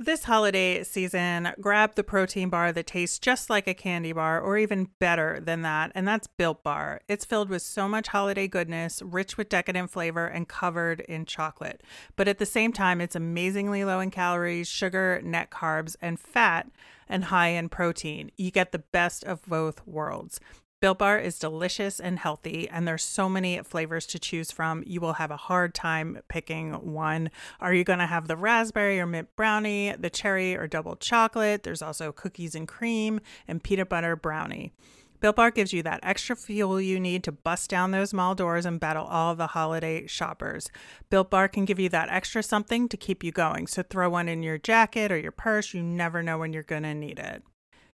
This 0.00 0.22
holiday 0.22 0.84
season, 0.84 1.54
grab 1.60 1.96
the 1.96 2.04
protein 2.04 2.50
bar 2.50 2.70
that 2.70 2.86
tastes 2.86 3.18
just 3.18 3.50
like 3.50 3.66
a 3.66 3.74
candy 3.74 4.12
bar 4.12 4.40
or 4.40 4.56
even 4.56 4.90
better 5.00 5.40
than 5.40 5.62
that, 5.62 5.90
and 5.92 6.06
that's 6.06 6.28
Built 6.28 6.62
Bar. 6.62 7.00
It's 7.08 7.24
filled 7.24 7.50
with 7.50 7.62
so 7.62 7.88
much 7.88 8.06
holiday 8.06 8.46
goodness, 8.46 9.02
rich 9.02 9.36
with 9.36 9.48
decadent 9.48 9.90
flavor, 9.90 10.28
and 10.28 10.46
covered 10.46 11.00
in 11.00 11.24
chocolate. 11.24 11.82
But 12.14 12.28
at 12.28 12.38
the 12.38 12.46
same 12.46 12.72
time, 12.72 13.00
it's 13.00 13.16
amazingly 13.16 13.84
low 13.84 13.98
in 13.98 14.12
calories, 14.12 14.68
sugar, 14.68 15.20
net 15.24 15.50
carbs, 15.50 15.96
and 16.00 16.20
fat 16.20 16.68
and 17.08 17.24
high 17.24 17.48
in 17.48 17.68
protein. 17.68 18.30
You 18.36 18.50
get 18.50 18.72
the 18.72 18.78
best 18.78 19.24
of 19.24 19.44
both 19.46 19.86
worlds. 19.86 20.40
Built 20.80 20.98
Bar 20.98 21.18
is 21.18 21.40
delicious 21.40 21.98
and 21.98 22.20
healthy, 22.20 22.68
and 22.68 22.86
there's 22.86 23.02
so 23.02 23.28
many 23.28 23.60
flavors 23.64 24.06
to 24.06 24.18
choose 24.20 24.52
from. 24.52 24.84
You 24.86 25.00
will 25.00 25.14
have 25.14 25.32
a 25.32 25.36
hard 25.36 25.74
time 25.74 26.20
picking 26.28 26.72
one. 26.72 27.30
Are 27.58 27.74
you 27.74 27.82
going 27.82 27.98
to 27.98 28.06
have 28.06 28.28
the 28.28 28.36
raspberry 28.36 29.00
or 29.00 29.06
mint 29.06 29.34
brownie, 29.34 29.92
the 29.98 30.08
cherry 30.08 30.56
or 30.56 30.68
double 30.68 30.94
chocolate? 30.94 31.64
There's 31.64 31.82
also 31.82 32.12
cookies 32.12 32.54
and 32.54 32.68
cream 32.68 33.20
and 33.48 33.60
peanut 33.60 33.88
butter 33.88 34.14
brownie. 34.14 34.72
Built 35.20 35.36
Bar 35.36 35.50
gives 35.50 35.72
you 35.72 35.82
that 35.82 36.00
extra 36.02 36.36
fuel 36.36 36.80
you 36.80 37.00
need 37.00 37.24
to 37.24 37.32
bust 37.32 37.68
down 37.70 37.90
those 37.90 38.14
mall 38.14 38.34
doors 38.34 38.64
and 38.64 38.78
battle 38.78 39.04
all 39.04 39.34
the 39.34 39.48
holiday 39.48 40.06
shoppers. 40.06 40.70
Built 41.10 41.30
Bar 41.30 41.48
can 41.48 41.64
give 41.64 41.80
you 41.80 41.88
that 41.88 42.08
extra 42.08 42.42
something 42.42 42.88
to 42.88 42.96
keep 42.96 43.24
you 43.24 43.32
going. 43.32 43.66
So 43.66 43.82
throw 43.82 44.10
one 44.10 44.28
in 44.28 44.42
your 44.42 44.58
jacket 44.58 45.10
or 45.10 45.18
your 45.18 45.32
purse. 45.32 45.74
You 45.74 45.82
never 45.82 46.22
know 46.22 46.38
when 46.38 46.52
you're 46.52 46.62
going 46.62 46.84
to 46.84 46.94
need 46.94 47.18
it. 47.18 47.42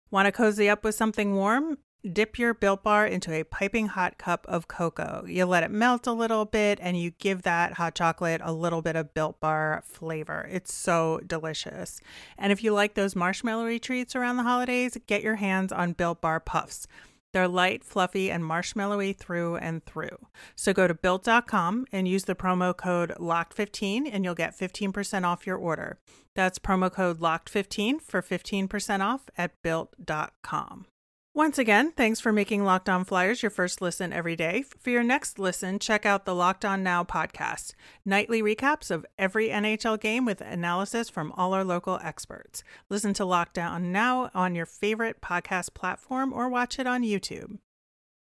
Want 0.10 0.26
to 0.26 0.32
cozy 0.32 0.68
up 0.68 0.84
with 0.84 0.96
something 0.96 1.36
warm? 1.36 1.78
Dip 2.12 2.40
your 2.40 2.56
Built 2.56 2.82
Bar 2.82 3.06
into 3.06 3.32
a 3.32 3.44
piping 3.44 3.86
hot 3.86 4.18
cup 4.18 4.48
of 4.50 4.68
cocoa. 4.68 5.24
You 5.28 5.46
let 5.46 5.62
it 5.62 5.70
melt 5.70 6.08
a 6.08 6.12
little 6.12 6.46
bit 6.46 6.80
and 6.82 7.00
you 7.00 7.12
give 7.12 7.44
that 7.44 7.74
hot 7.74 7.94
chocolate 7.94 8.42
a 8.44 8.52
little 8.52 8.82
bit 8.82 8.96
of 8.96 9.14
Built 9.14 9.40
Bar 9.40 9.84
flavor. 9.86 10.50
It's 10.52 10.74
so 10.74 11.22
delicious. 11.28 12.02
And 12.40 12.52
if 12.52 12.64
you 12.64 12.74
like 12.74 12.96
those 12.96 13.14
marshmallowy 13.14 13.80
treats 13.80 14.16
around 14.16 14.38
the 14.38 14.44
holidays, 14.44 14.98
get 15.06 15.22
your 15.22 15.36
hands 15.36 15.72
on 15.72 15.94
Built 15.94 16.22
Bar 16.22 16.40
Puffs. 16.40 16.88
They're 17.34 17.48
light, 17.48 17.84
fluffy, 17.84 18.30
and 18.30 18.44
marshmallowy 18.44 19.16
through 19.16 19.56
and 19.58 19.84
through. 19.86 20.18
So 20.56 20.74
go 20.74 20.88
to 20.88 20.94
built.com 20.94 21.86
and 21.92 22.08
use 22.08 22.26
the 22.26 22.36
promo 22.36 22.76
code 22.76 23.14
LOCKED15 23.18 24.10
and 24.12 24.24
you'll 24.24 24.36
get 24.36 24.58
15% 24.58 25.24
off 25.24 25.48
your 25.48 25.58
order. 25.58 25.98
That's 26.36 26.60
promo 26.60 26.92
code 26.92 27.20
LOCKED15 27.20 28.02
for 28.02 28.22
15% 28.22 29.02
off 29.02 29.30
at 29.38 29.62
built.com. 29.62 30.86
Once 31.34 31.58
again, 31.58 31.94
thanks 31.94 32.20
for 32.20 32.34
making 32.34 32.66
Locked 32.66 32.90
On 32.90 33.06
Flyers 33.06 33.42
your 33.42 33.50
first 33.50 33.82
listen 33.82 34.12
every 34.12 34.36
day. 34.36 34.66
For 34.80 34.90
your 34.90 35.02
next 35.02 35.40
listen, 35.40 35.80
check 35.80 36.06
out 36.06 36.26
the 36.26 36.36
Locked 36.36 36.66
On 36.66 36.84
Now 36.84 37.06
podcast, 37.06 37.74
nightly 38.04 38.44
recaps 38.44 38.92
of 38.92 39.06
every 39.18 39.48
NHL 39.48 39.98
game 39.98 40.26
with 40.26 40.42
analysis 40.42 41.10
from 41.10 41.32
all 41.38 41.54
our 41.54 41.64
local 41.64 41.98
experts. 42.04 42.66
Listen 42.90 43.14
to 43.14 43.24
Locked 43.24 43.58
On 43.58 43.94
Now 43.94 44.30
on 44.34 44.56
your 44.56 44.66
favorite 44.66 45.22
podcast 45.22 45.74
platform 45.74 46.34
or 46.34 46.50
watch 46.50 46.78
it 46.80 46.86
on 46.86 47.02
YouTube. 47.02 47.60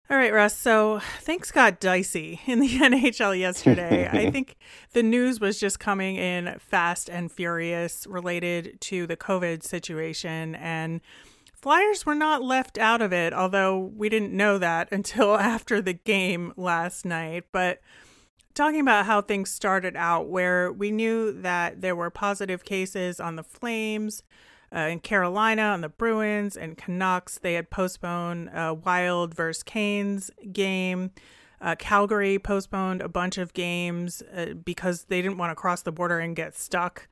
All 0.10 0.18
right, 0.18 0.32
Russ. 0.32 0.58
So 0.58 1.02
things 1.20 1.52
got 1.52 1.82
dicey 1.82 2.40
in 2.46 2.62
the 2.62 2.68
NHL 2.80 3.38
yesterday. 3.38 4.08
I 4.10 4.30
think 4.32 4.56
the 4.94 5.04
news 5.04 5.42
was 5.42 5.60
just 5.60 5.82
coming 5.82 6.16
in 6.16 6.56
fast 6.60 7.10
and 7.10 7.30
furious 7.30 8.08
related 8.08 8.80
to 8.82 9.06
the 9.06 9.18
COVID 9.18 9.64
situation. 9.64 10.56
And 10.56 11.02
Flyers 11.62 12.06
were 12.06 12.16
not 12.16 12.42
left 12.42 12.78
out 12.78 13.02
of 13.02 13.14
it, 13.14 13.34
although 13.34 13.78
we 13.96 14.10
didn't 14.10 14.36
know 14.36 14.58
that 14.58 14.90
until 14.92 15.36
after 15.36 15.82
the 15.82 15.94
game 15.94 16.54
last 16.58 17.06
night. 17.06 17.46
But 17.52 17.82
talking 18.54 18.82
about 18.82 19.06
how 19.06 19.22
things 19.22 19.52
started 19.52 19.96
out, 19.96 20.28
where 20.28 20.72
we 20.72 20.92
knew 20.92 21.32
that 21.32 21.82
there 21.82 21.96
were 21.96 22.10
positive 22.10 22.64
cases 22.64 23.20
on 23.20 23.36
the 23.36 23.44
Flames, 23.44 24.24
uh, 24.74 24.80
in 24.80 25.00
Carolina, 25.00 25.64
on 25.64 25.82
the 25.82 25.90
Bruins 25.90 26.56
and 26.56 26.78
Canucks. 26.78 27.38
They 27.38 27.54
had 27.54 27.70
postponed 27.70 28.50
a 28.54 28.74
Wild 28.74 29.36
versus 29.36 29.64
Canes 29.64 30.32
game. 30.52 31.12
Uh, 31.60 31.76
Calgary 31.78 32.40
postponed 32.40 33.02
a 33.02 33.10
bunch 33.10 33.38
of 33.38 33.54
games 33.54 34.24
uh, 34.36 34.54
because 34.66 35.04
they 35.04 35.22
didn't 35.22 35.38
want 35.38 35.52
to 35.52 35.56
cross 35.56 35.84
the 35.84 35.92
border 35.92 36.20
and 36.20 36.36
get 36.36 36.58
stuck 36.58 37.08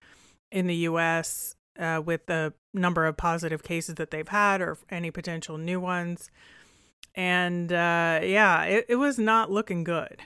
in 0.51 0.65
the 0.65 0.75
U.S 0.75 1.56
uh, 1.79 2.01
with 2.03 2.25
the 2.25 2.53
number 2.73 3.05
of 3.05 3.17
positive 3.17 3.63
cases 3.63 3.95
that 3.95 4.11
they've 4.11 4.27
had 4.27 4.61
or 4.61 4.77
any 4.89 5.11
potential 5.11 5.57
new 5.57 5.79
ones. 5.79 6.29
And 7.15 7.71
uh, 7.71 8.21
yeah, 8.23 8.63
it, 8.63 8.85
it 8.89 8.95
was 8.95 9.17
not 9.17 9.51
looking 9.51 9.83
good. 9.83 10.21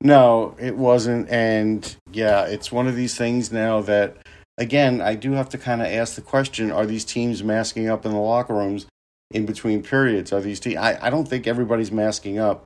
No, 0.00 0.54
it 0.58 0.76
wasn't. 0.76 1.28
And 1.28 1.96
yeah, 2.10 2.44
it's 2.44 2.72
one 2.72 2.86
of 2.86 2.96
these 2.96 3.16
things 3.16 3.52
now 3.52 3.80
that, 3.82 4.16
again, 4.58 5.00
I 5.00 5.14
do 5.14 5.32
have 5.32 5.48
to 5.50 5.58
kind 5.58 5.80
of 5.80 5.88
ask 5.88 6.14
the 6.14 6.22
question 6.22 6.70
are 6.70 6.86
these 6.86 7.04
teams 7.04 7.42
masking 7.42 7.88
up 7.88 8.04
in 8.04 8.12
the 8.12 8.18
locker 8.18 8.54
rooms 8.54 8.86
in 9.30 9.46
between 9.46 9.82
periods? 9.82 10.32
Are 10.32 10.40
these 10.40 10.60
teams? 10.60 10.76
I, 10.76 10.98
I 11.06 11.10
don't 11.10 11.26
think 11.26 11.46
everybody's 11.46 11.92
masking 11.92 12.38
up 12.38 12.64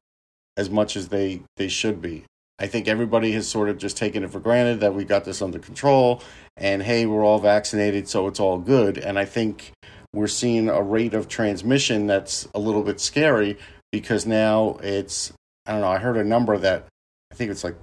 as 0.56 0.70
much 0.70 0.96
as 0.96 1.08
they, 1.08 1.42
they 1.56 1.68
should 1.68 2.00
be. 2.00 2.24
I 2.58 2.66
think 2.66 2.88
everybody 2.88 3.32
has 3.32 3.46
sort 3.46 3.68
of 3.68 3.76
just 3.76 3.96
taken 3.96 4.24
it 4.24 4.30
for 4.30 4.40
granted 4.40 4.80
that 4.80 4.94
we 4.94 5.04
got 5.04 5.24
this 5.24 5.42
under 5.42 5.58
control 5.58 6.22
and 6.56 6.82
hey, 6.82 7.04
we're 7.04 7.24
all 7.24 7.38
vaccinated, 7.38 8.08
so 8.08 8.26
it's 8.28 8.40
all 8.40 8.58
good. 8.58 8.96
And 8.96 9.18
I 9.18 9.26
think 9.26 9.72
we're 10.14 10.26
seeing 10.26 10.68
a 10.70 10.82
rate 10.82 11.12
of 11.12 11.28
transmission 11.28 12.06
that's 12.06 12.48
a 12.54 12.58
little 12.58 12.82
bit 12.82 12.98
scary 12.98 13.58
because 13.92 14.24
now 14.24 14.78
it's, 14.82 15.32
I 15.66 15.72
don't 15.72 15.82
know, 15.82 15.88
I 15.88 15.98
heard 15.98 16.16
a 16.16 16.24
number 16.24 16.56
that 16.56 16.86
I 17.30 17.34
think 17.34 17.50
it's 17.50 17.62
like 17.62 17.76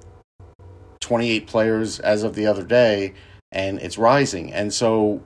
28 1.01 1.45
players 1.45 1.99
as 1.99 2.23
of 2.23 2.33
the 2.33 2.47
other 2.47 2.63
day, 2.63 3.13
and 3.51 3.77
it's 3.79 3.97
rising. 3.97 4.51
And 4.51 4.73
so 4.73 5.21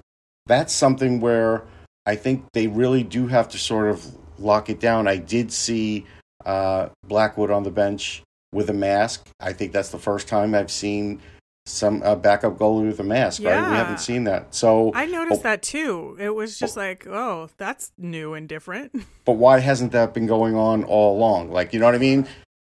that's 0.45 0.73
something 0.73 1.21
where 1.21 1.63
I 2.05 2.15
think 2.15 2.45
they 2.53 2.67
really 2.67 3.03
do 3.03 3.27
have 3.27 3.47
to 3.49 3.57
sort 3.57 3.89
of 3.89 4.05
lock 4.37 4.69
it 4.69 4.81
down. 4.81 5.07
I 5.07 5.17
did 5.17 5.53
see 5.53 6.05
uh, 6.45 6.89
Blackwood 7.05 7.51
on 7.51 7.63
the 7.63 7.71
bench 7.71 8.23
with 8.57 8.69
a 8.69 8.73
mask. 8.73 9.27
I 9.39 9.53
think 9.53 9.71
that's 9.71 9.89
the 9.89 9.99
first 9.99 10.27
time 10.27 10.53
I've 10.53 10.71
seen 10.71 11.21
some 11.65 12.01
uh, 12.03 12.15
backup 12.15 12.57
goalie 12.57 12.87
with 12.87 12.99
a 12.99 13.03
mask. 13.03 13.41
Yeah. 13.41 13.61
Right? 13.61 13.71
We 13.71 13.75
haven't 13.75 13.99
seen 13.99 14.23
that. 14.25 14.53
So 14.53 14.91
I 14.93 15.05
noticed 15.05 15.41
oh, 15.41 15.43
that 15.43 15.61
too. 15.61 16.17
It 16.19 16.35
was 16.35 16.57
just 16.57 16.77
oh, 16.77 16.81
like, 16.81 17.07
oh, 17.07 17.49
that's 17.57 17.91
new 17.97 18.33
and 18.33 18.49
different. 18.49 18.93
But 19.25 19.33
why 19.33 19.59
hasn't 19.59 19.91
that 19.91 20.13
been 20.13 20.25
going 20.25 20.55
on 20.55 20.85
all 20.85 21.17
along? 21.17 21.51
Like, 21.51 21.73
you 21.73 21.81
know 21.81 21.85
what 21.85 21.95
I 21.95 21.97
mean? 21.97 22.27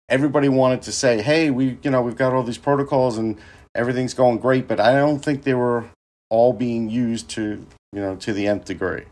everybody 0.09 0.49
wanted 0.49 0.83
to 0.83 0.93
say, 0.93 1.23
"Hey, 1.23 1.50
we 1.50 1.79
you 1.83 1.91
know 1.91 2.03
we've 2.03 2.17
got 2.17 2.33
all 2.33 2.43
these 2.43 2.59
protocols 2.59 3.19
and 3.19 3.38
everything's 3.75 4.14
going 4.14 4.38
great," 4.38 4.69
but 4.69 4.81
I 4.81 4.93
don't 4.95 5.21
think 5.21 5.43
they 5.43 5.55
were 5.55 5.87
all 6.31 6.53
being 6.53 6.88
used 6.88 7.29
to 7.31 7.67
you 7.93 8.00
know 8.00 8.17
to 8.17 8.33
the 8.33 8.47
nth 8.47 8.64
degree. 8.64 9.05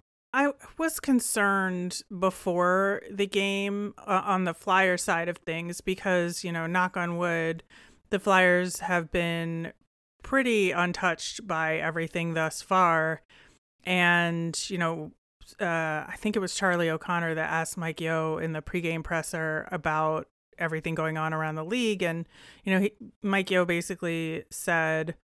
Was 0.79 1.01
concerned 1.01 2.03
before 2.19 3.03
the 3.11 3.27
game 3.27 3.95
uh, 3.99 4.23
on 4.25 4.45
the 4.45 4.55
flyer 4.55 4.97
side 4.97 5.29
of 5.29 5.37
things 5.39 5.81
because, 5.81 6.45
you 6.45 6.51
know, 6.51 6.67
knock 6.67 6.97
on 6.97 7.19
wood, 7.19 7.63
the 8.11 8.19
Flyers 8.19 8.81
have 8.81 9.11
been 9.11 9.73
pretty 10.23 10.71
untouched 10.71 11.47
by 11.47 11.77
everything 11.77 12.35
thus 12.35 12.63
far. 12.63 13.23
And, 13.85 14.59
you 14.71 14.79
know, 14.79 15.13
uh, 15.61 16.05
I 16.09 16.15
think 16.17 16.37
it 16.37 16.41
was 16.41 16.55
Charlie 16.55 16.91
O'Connor 16.91 17.35
that 17.35 17.51
asked 17.51 17.77
Mike 17.77 18.01
Yeo 18.01 18.39
in 18.39 18.53
the 18.53 18.63
pregame 18.63 19.05
presser 19.05 19.69
about 19.71 20.29
everything 20.59 20.95
going 20.95 21.19
on 21.19 21.35
around 21.35 21.57
the 21.57 21.65
league. 21.65 22.03
And, 22.03 22.27
you 22.65 22.73
know, 22.73 22.81
he, 22.81 22.93
Mike 23.23 23.51
Yeo 23.51 23.65
basically 23.65 24.45
said, 24.51 25.17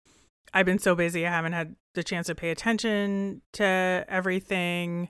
I've 0.52 0.66
been 0.66 0.78
so 0.78 0.94
busy, 0.94 1.26
I 1.26 1.30
haven't 1.30 1.52
had 1.52 1.76
the 1.94 2.02
chance 2.02 2.26
to 2.26 2.34
pay 2.34 2.50
attention 2.50 3.42
to 3.54 4.04
everything. 4.08 5.08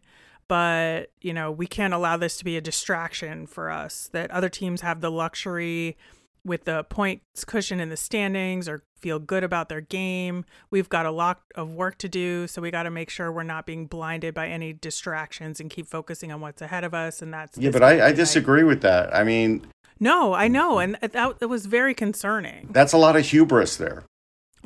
But, 0.48 1.12
you 1.20 1.34
know, 1.34 1.50
we 1.52 1.66
can't 1.66 1.92
allow 1.92 2.16
this 2.16 2.38
to 2.38 2.44
be 2.44 2.56
a 2.56 2.60
distraction 2.60 3.46
for 3.46 3.70
us, 3.70 4.08
that 4.12 4.30
other 4.30 4.48
teams 4.48 4.80
have 4.80 5.00
the 5.00 5.10
luxury 5.10 5.96
with 6.44 6.64
the 6.64 6.84
points 6.84 7.44
cushion 7.44 7.80
in 7.80 7.90
the 7.90 7.96
standings 7.96 8.68
or 8.68 8.82
feel 8.98 9.18
good 9.18 9.44
about 9.44 9.68
their 9.68 9.82
game. 9.82 10.44
We've 10.70 10.88
got 10.88 11.04
a 11.04 11.10
lot 11.10 11.42
of 11.54 11.74
work 11.74 11.98
to 11.98 12.08
do, 12.08 12.46
so 12.46 12.62
we 12.62 12.70
got 12.70 12.84
to 12.84 12.90
make 12.90 13.10
sure 13.10 13.30
we're 13.30 13.42
not 13.42 13.66
being 13.66 13.86
blinded 13.86 14.34
by 14.34 14.48
any 14.48 14.72
distractions 14.72 15.60
and 15.60 15.68
keep 15.68 15.86
focusing 15.86 16.32
on 16.32 16.40
what's 16.40 16.62
ahead 16.62 16.84
of 16.84 16.94
us. 16.94 17.20
And 17.20 17.32
that's 17.32 17.58
yeah, 17.58 17.70
but 17.70 17.82
I, 17.82 18.08
I 18.08 18.12
disagree 18.12 18.64
with 18.64 18.80
that. 18.82 19.14
I 19.14 19.24
mean, 19.24 19.66
no, 20.00 20.32
I 20.32 20.48
know, 20.48 20.78
and 20.78 20.96
that, 21.02 21.12
that 21.12 21.48
was 21.48 21.66
very 21.66 21.94
concerning. 21.94 22.68
That's 22.70 22.92
a 22.92 22.98
lot 22.98 23.16
of 23.16 23.26
hubris 23.26 23.76
there. 23.76 24.04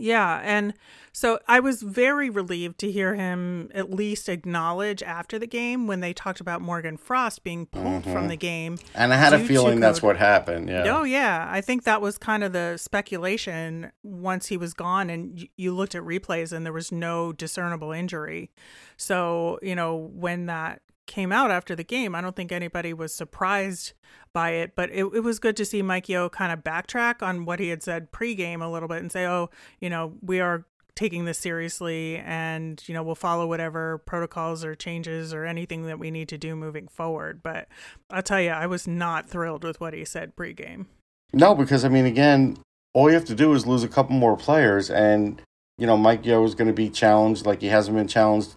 Yeah, 0.03 0.41
and 0.43 0.75
so 1.13 1.39
I 1.47 1.61
was 1.61 1.81
very 1.83 2.29
relieved 2.29 2.79
to 2.79 2.91
hear 2.91 3.15
him 3.15 3.71
at 3.73 3.91
least 3.91 4.29
acknowledge 4.29 5.01
after 5.01 5.39
the 5.39 5.47
game 5.47 5.87
when 5.87 6.01
they 6.01 6.13
talked 6.13 6.41
about 6.41 6.61
Morgan 6.61 6.97
Frost 6.97 7.45
being 7.45 7.67
pulled 7.67 8.03
mm-hmm. 8.03 8.13
from 8.13 8.27
the 8.27 8.37
game. 8.37 8.79
And 8.97 9.15
I 9.15 9.17
had 9.17 9.33
a 9.33 9.39
feeling 9.39 9.79
that's 9.79 10.03
what 10.03 10.17
happened. 10.17 10.69
Yeah. 10.71 10.97
Oh 10.99 11.05
yeah, 11.05 11.47
I 11.49 11.61
think 11.61 11.85
that 11.85 12.01
was 12.01 12.19
kind 12.19 12.43
of 12.43 12.53
the 12.53 12.79
speculation 12.79 13.93
once 14.03 14.47
he 14.47 14.57
was 14.57 14.75
gone 14.75 15.09
and 15.09 15.47
you 15.57 15.73
looked 15.73 15.95
at 15.95 16.03
replays 16.03 16.53
and 16.53 16.67
there 16.67 16.73
was 16.73 16.91
no 16.91 17.33
discernible 17.33 17.93
injury. 17.93 18.51
So, 18.97 19.61
you 19.63 19.77
know, 19.77 20.11
when 20.15 20.47
that 20.47 20.83
came 21.07 21.33
out 21.33 21.51
after 21.51 21.75
the 21.75 21.85
game, 21.85 22.15
I 22.15 22.21
don't 22.21 22.37
think 22.37 22.53
anybody 22.53 22.93
was 22.93 23.15
surprised 23.15 23.93
by 24.33 24.51
it, 24.51 24.75
but 24.75 24.91
it, 24.91 25.05
it 25.15 25.21
was 25.21 25.39
good 25.39 25.57
to 25.57 25.65
see 25.65 25.83
Mike 25.83 26.09
Yeo 26.09 26.29
kind 26.29 26.53
of 26.53 26.61
backtrack 26.61 27.23
on 27.23 27.45
what 27.45 27.61
he 27.61 27.69
had 27.69 27.83
said 27.83 28.13
pregame 28.13 28.63
a 28.63 28.69
little 28.69 28.89
bit 28.89 28.99
and 28.99 29.13
say, 29.13 29.27
oh, 29.27 29.51
you 29.81 29.91
know, 29.91 30.15
we 30.23 30.41
are 30.41 30.65
taking 30.95 31.25
this 31.25 31.39
seriously 31.39 32.19
and, 32.19 32.83
you 32.87 32.95
know, 32.95 33.03
we'll 33.03 33.15
follow 33.15 33.47
whatever 33.47 33.99
protocols 33.99 34.65
or 34.65 34.75
changes 34.75 35.33
or 35.33 35.45
anything 35.45 35.87
that 35.87 35.99
we 35.99 36.11
need 36.11 36.29
to 36.29 36.39
do 36.39 36.55
moving 36.55 36.87
forward. 36.87 37.43
But 37.43 37.69
I'll 38.11 38.23
tell 38.23 38.41
you, 38.41 38.51
I 38.51 38.67
was 38.67 38.87
not 38.87 39.29
thrilled 39.29 39.65
with 39.65 39.81
what 39.81 39.95
he 39.95 40.05
said 40.05 40.37
pregame. 40.37 40.87
No, 41.33 41.55
because, 41.55 41.85
I 41.85 41.89
mean, 41.89 42.05
again, 42.05 42.59
all 42.95 43.09
you 43.09 43.15
have 43.15 43.25
to 43.27 43.35
do 43.35 43.55
is 43.55 43.67
lose 43.67 43.83
a 43.83 43.89
couple 43.89 44.15
more 44.15 44.37
players 44.37 44.91
and, 44.91 45.41
you 45.79 45.87
know, 45.87 45.97
Mike 45.97 46.27
Yeo 46.27 46.45
is 46.45 46.55
going 46.55 46.69
to 46.69 46.75
be 46.75 46.91
challenged 46.91 47.47
like 47.47 47.63
he 47.63 47.69
hasn't 47.69 47.97
been 47.97 48.09
challenged 48.09 48.55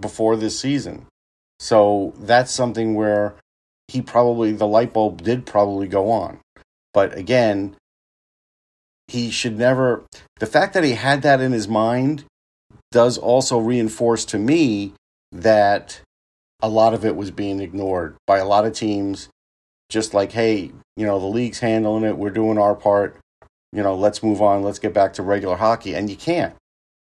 before 0.00 0.36
this 0.36 0.58
season. 0.58 1.06
So 1.60 2.14
that's 2.18 2.50
something 2.50 2.94
where 2.94 3.34
he 3.86 4.00
probably, 4.00 4.52
the 4.52 4.66
light 4.66 4.94
bulb 4.94 5.22
did 5.22 5.44
probably 5.44 5.86
go 5.86 6.10
on. 6.10 6.40
But 6.94 7.16
again, 7.16 7.76
he 9.08 9.30
should 9.30 9.58
never, 9.58 10.04
the 10.38 10.46
fact 10.46 10.72
that 10.72 10.84
he 10.84 10.92
had 10.92 11.20
that 11.22 11.40
in 11.40 11.52
his 11.52 11.68
mind 11.68 12.24
does 12.90 13.18
also 13.18 13.58
reinforce 13.58 14.24
to 14.26 14.38
me 14.38 14.94
that 15.30 16.00
a 16.62 16.68
lot 16.68 16.94
of 16.94 17.04
it 17.04 17.14
was 17.14 17.30
being 17.30 17.60
ignored 17.60 18.16
by 18.26 18.38
a 18.38 18.46
lot 18.46 18.64
of 18.64 18.72
teams. 18.72 19.28
Just 19.90 20.14
like, 20.14 20.32
hey, 20.32 20.70
you 20.96 21.06
know, 21.06 21.18
the 21.18 21.26
league's 21.26 21.58
handling 21.58 22.04
it, 22.04 22.16
we're 22.16 22.30
doing 22.30 22.58
our 22.58 22.74
part, 22.74 23.18
you 23.72 23.82
know, 23.82 23.94
let's 23.94 24.22
move 24.22 24.40
on, 24.40 24.62
let's 24.62 24.78
get 24.78 24.94
back 24.94 25.12
to 25.14 25.22
regular 25.22 25.56
hockey. 25.56 25.94
And 25.94 26.08
you 26.08 26.16
can't. 26.16 26.54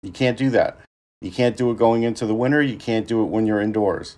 You 0.02 0.12
can't 0.12 0.38
do 0.38 0.48
that. 0.50 0.78
You 1.20 1.32
can't 1.32 1.56
do 1.56 1.70
it 1.70 1.76
going 1.76 2.04
into 2.04 2.24
the 2.24 2.34
winter, 2.34 2.62
you 2.62 2.76
can't 2.76 3.06
do 3.06 3.22
it 3.22 3.26
when 3.26 3.46
you're 3.46 3.60
indoors. 3.60 4.16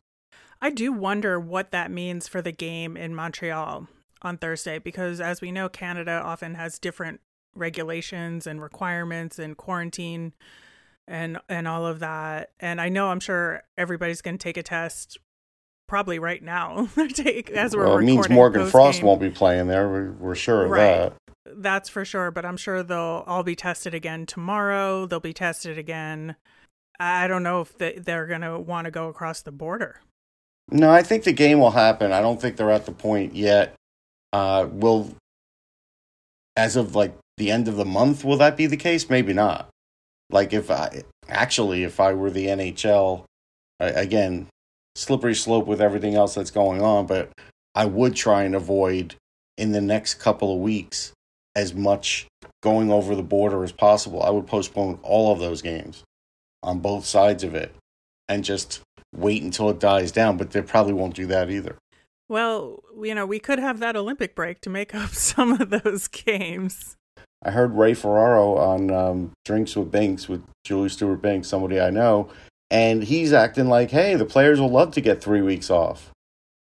I 0.62 0.70
do 0.70 0.92
wonder 0.92 1.40
what 1.40 1.70
that 1.70 1.90
means 1.90 2.29
for 2.29 2.42
the 2.42 2.53
game 2.53 2.96
in 2.96 3.14
Montreal 3.14 3.88
on 4.23 4.38
Thursday 4.38 4.79
because, 4.79 5.20
as 5.20 5.40
we 5.40 5.51
know, 5.51 5.68
Canada 5.68 6.20
often 6.23 6.55
has 6.55 6.79
different 6.79 7.20
regulations 7.55 8.46
and 8.46 8.61
requirements 8.61 9.38
and 9.38 9.57
quarantine 9.57 10.33
and 11.09 11.38
and 11.49 11.66
all 11.66 11.87
of 11.87 11.99
that. 12.01 12.51
And 12.61 12.81
I 12.81 12.88
know 12.88 13.09
I'm 13.09 13.20
sure 13.20 13.62
everybody's 13.77 14.23
going 14.23 14.38
to 14.38 14.42
take 14.42 14.57
a 14.57 14.62
test 14.62 15.18
probably 15.88 16.18
right 16.18 16.42
now. 16.42 16.88
take 17.14 17.51
as 17.51 17.75
we're 17.75 17.87
well, 17.87 17.99
it 17.99 18.05
means 18.05 18.29
Morgan 18.29 18.66
Frost 18.66 19.03
won't 19.03 19.20
be 19.20 19.31
playing 19.31 19.66
there. 19.66 19.88
We're, 19.88 20.12
we're 20.12 20.35
sure 20.35 20.64
of 20.64 20.70
right. 20.70 20.79
that. 20.81 21.14
That's 21.57 21.88
for 21.88 22.05
sure. 22.05 22.31
But 22.31 22.44
I'm 22.44 22.57
sure 22.57 22.83
they'll 22.83 23.25
all 23.27 23.42
be 23.42 23.57
tested 23.57 23.94
again 23.94 24.27
tomorrow. 24.27 25.07
They'll 25.07 25.20
be 25.20 25.33
tested 25.33 25.79
again. 25.79 26.37
I 27.01 27.27
don't 27.27 27.42
know 27.42 27.62
if 27.62 27.77
they, 27.79 27.94
they're 27.94 28.27
going 28.27 28.42
to 28.42 28.59
want 28.59 28.85
to 28.85 28.90
go 28.90 29.09
across 29.09 29.40
the 29.40 29.53
border. 29.53 30.01
No, 30.70 30.90
I 30.90 31.02
think 31.02 31.24
the 31.24 31.33
game 31.33 31.59
will 31.59 31.72
happen. 31.72 32.12
I 32.12 32.20
don't 32.20 32.40
think 32.40 32.56
they're 32.56 32.70
at 32.70 32.87
the 32.87 32.92
point 32.92 33.35
yet. 33.35 33.74
Uh, 34.33 34.68
will 34.70 35.14
as 36.56 36.76
of 36.76 36.94
like 36.94 37.16
the 37.37 37.50
end 37.50 37.68
of 37.68 37.76
the 37.76 37.85
month, 37.85 38.24
will 38.24 38.37
that 38.37 38.56
be 38.56 38.66
the 38.66 38.76
case? 38.76 39.09
Maybe 39.09 39.33
not. 39.33 39.68
Like 40.30 40.52
if 40.52 40.70
I 40.70 41.02
actually, 41.28 41.85
if 41.85 41.98
I 41.98 42.12
were 42.12 42.30
the 42.30 42.46
NHL, 42.46 43.24
again, 43.80 44.46
slippery 44.94 45.35
slope 45.35 45.66
with 45.66 45.80
everything 45.80 46.14
else 46.14 46.35
that's 46.35 46.50
going 46.50 46.83
on, 46.83 47.06
but 47.06 47.30
I 47.74 47.87
would 47.87 48.14
try 48.14 48.42
and 48.42 48.54
avoid 48.54 49.14
in 49.56 49.72
the 49.72 49.80
next 49.80 50.14
couple 50.14 50.54
of 50.54 50.61
weeks 50.61 51.12
as 51.56 51.74
much 51.74 52.26
going 52.62 52.92
over 52.92 53.14
the 53.14 53.22
border 53.22 53.64
as 53.64 53.72
possible. 53.72 54.22
I 54.22 54.30
would 54.30 54.46
postpone 54.46 55.00
all 55.02 55.33
of 55.33 55.40
those 55.40 55.62
games 55.62 56.04
on 56.62 56.80
both 56.80 57.06
sides 57.06 57.42
of 57.42 57.54
it 57.54 57.74
and 58.28 58.44
just 58.44 58.80
wait 59.14 59.42
until 59.42 59.70
it 59.70 59.81
dies 59.81 60.12
down, 60.12 60.37
but 60.37 60.51
they 60.51 60.62
probably 60.62 60.92
won't 60.92 61.14
do 61.14 61.27
that 61.27 61.51
either. 61.51 61.77
Well, 62.29 62.85
you 63.03 63.14
know, 63.14 63.27
we 63.27 63.40
could 63.40 63.59
have 63.59 63.81
that 63.81 63.96
Olympic 63.96 64.35
break 64.35 64.61
to 64.62 64.70
make 64.70 64.94
up 64.94 65.11
some 65.11 65.61
of 65.61 65.70
those 65.70 66.09
games. 66.09 66.96
I 67.42 67.53
heard 67.53 67.75
Ray 67.75 67.94
Ferraro 67.94 68.57
on 68.57 68.90
um, 68.90 69.33
Drinks 69.44 69.75
with 69.75 69.90
Binks 69.90 70.29
with 70.29 70.42
Julie 70.64 70.90
Stewart 70.90 71.23
Binks, 71.23 71.49
somebody 71.49 71.81
I 71.81 71.90
know, 71.90 72.29
and 72.70 73.03
he's 73.03 73.33
acting 73.33 73.68
like, 73.68 73.90
hey, 73.90 74.14
the 74.14 74.27
players 74.27 74.61
will 74.61 74.70
love 74.70 74.92
to 74.92 75.01
get 75.01 75.23
three 75.23 75.40
weeks 75.40 75.70
off. 75.70 76.11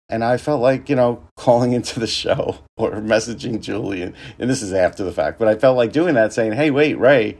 And 0.08 0.24
I 0.24 0.38
felt 0.38 0.62
like, 0.62 0.88
you 0.88 0.96
know, 0.96 1.22
calling 1.36 1.72
into 1.72 2.00
the 2.00 2.06
show 2.06 2.58
or 2.76 2.92
messaging 2.92 3.60
Julie, 3.60 4.02
and, 4.02 4.14
and 4.38 4.48
this 4.48 4.62
is 4.62 4.72
after 4.72 5.04
the 5.04 5.12
fact, 5.12 5.38
but 5.38 5.48
I 5.48 5.56
felt 5.56 5.76
like 5.76 5.92
doing 5.92 6.14
that, 6.14 6.32
saying, 6.32 6.52
hey, 6.52 6.70
wait, 6.70 6.94
Ray, 6.94 7.36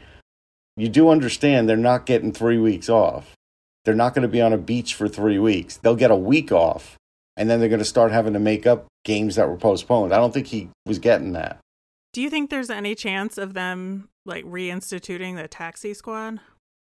you 0.77 0.89
do 0.89 1.09
understand 1.09 1.69
they're 1.69 1.77
not 1.77 2.07
getting 2.07 2.33
three 2.33 2.59
weeks 2.59 2.89
off. 2.89 3.35
They're 3.89 3.95
not 3.95 4.13
going 4.13 4.21
to 4.21 4.29
be 4.29 4.43
on 4.43 4.53
a 4.53 4.59
beach 4.59 4.93
for 4.93 5.09
three 5.09 5.39
weeks. 5.39 5.79
They'll 5.79 5.97
get 5.97 6.11
a 6.11 6.15
week 6.15 6.53
off, 6.53 6.99
and 7.39 7.49
then 7.49 7.59
they're 7.59 7.71
going 7.71 7.79
to 7.79 7.87
start 7.87 8.13
having 8.13 8.35
to 8.35 8.39
make 8.39 8.67
up 8.67 8.87
games 9.03 9.37
that 9.37 9.49
were 9.49 9.57
postponed. 9.57 10.13
I 10.13 10.19
don't 10.19 10.35
think 10.35 10.49
he 10.49 10.69
was 10.85 10.99
getting 10.99 11.33
that. 11.33 11.57
Do 12.13 12.21
you 12.21 12.29
think 12.29 12.51
there's 12.51 12.69
any 12.69 12.95
chance 12.95 13.39
of 13.39 13.55
them 13.55 14.11
like 14.27 14.45
reinstituting 14.45 15.37
the 15.37 15.49
taxi 15.49 15.95
squad? 15.95 16.41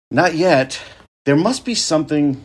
Not 0.09 0.33
yet. 0.33 0.81
There 1.27 1.35
must 1.35 1.65
be 1.65 1.75
something. 1.75 2.43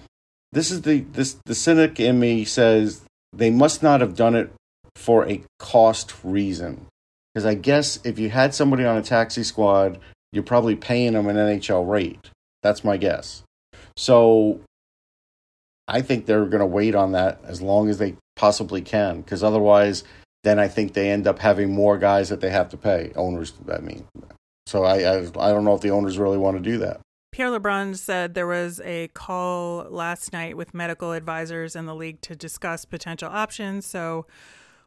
This 0.53 0.71
is 0.71 0.83
the 0.83 1.01
this 1.01 1.39
the 1.47 1.55
cynic 1.55 1.99
in 1.99 2.21
me 2.21 2.45
says 2.45 3.01
they 3.33 3.49
must 3.49 3.83
not 3.83 4.03
have 4.03 4.15
done 4.15 4.35
it 4.35 4.53
for 4.97 5.27
a 5.27 5.43
cost 5.59 6.13
reason. 6.23 6.89
Because 7.33 7.47
I 7.47 7.55
guess 7.55 8.01
if 8.05 8.19
you 8.19 8.29
had 8.29 8.55
somebody 8.55 8.85
on 8.85 8.99
a 8.99 9.03
taxi 9.03 9.45
squad, 9.45 9.99
you're 10.31 10.43
probably 10.43 10.77
paying 10.77 11.15
them 11.15 11.27
an 11.27 11.37
NHL 11.37 11.89
rate. 11.89 12.29
That's 12.63 12.85
my 12.85 12.99
guess. 12.99 13.45
So 13.97 14.61
I 15.89 16.01
think 16.01 16.27
they're 16.27 16.47
going 16.47 16.61
to 16.61 16.67
wait 16.67 16.95
on 16.95 17.13
that 17.13 17.41
as 17.45 17.61
long 17.61 17.89
as 17.89 17.99
they 17.99 18.17
possibly 18.37 18.81
can, 18.81 19.21
because 19.21 19.43
otherwise, 19.43 20.05
then 20.45 20.59
I 20.59 20.69
think 20.69 20.95
they 20.95 21.11
end 21.11 21.27
up 21.27 21.39
having 21.39 21.73
more 21.73 21.99
guys 21.99 22.29
that 22.31 22.41
they 22.41 22.51
have 22.51 22.69
to 22.71 22.77
pay. 22.77 23.13
Owners, 23.15 23.53
I 23.71 23.79
mean. 23.79 24.05
So 24.67 24.85
I, 24.85 24.99
I, 25.01 25.19
I 25.19 25.53
don't 25.53 25.65
know 25.65 25.75
if 25.75 25.81
the 25.81 25.91
owners 25.91 26.19
really 26.19 26.39
want 26.39 26.57
to 26.57 26.63
do 26.63 26.79
that. 26.79 27.01
Pierre 27.33 27.49
LeBrun 27.49 27.97
said 27.97 28.35
there 28.35 28.47
was 28.47 28.81
a 28.85 29.09
call 29.09 29.87
last 29.89 30.33
night 30.33 30.57
with 30.57 30.75
medical 30.75 31.13
advisors 31.13 31.75
in 31.75 31.87
the 31.87 31.95
league 31.95 32.21
to 32.23 32.37
discuss 32.37 32.85
potential 32.85 33.29
options. 33.31 33.87
So 33.87 34.27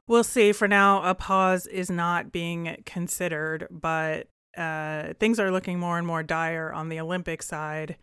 we'll 0.07 0.23
see. 0.23 0.51
For 0.51 0.67
now, 0.67 1.03
a 1.03 1.15
pause 1.15 1.65
is 1.65 1.89
not 1.89 2.31
being 2.31 2.77
considered, 2.85 3.67
but 3.71 4.27
uh, 4.55 5.13
things 5.19 5.39
are 5.39 5.51
looking 5.51 5.79
more 5.79 5.97
and 5.97 6.05
more 6.05 6.21
dire 6.21 6.71
on 6.71 6.89
the 6.89 6.99
Olympic 6.99 7.41
side 7.41 7.97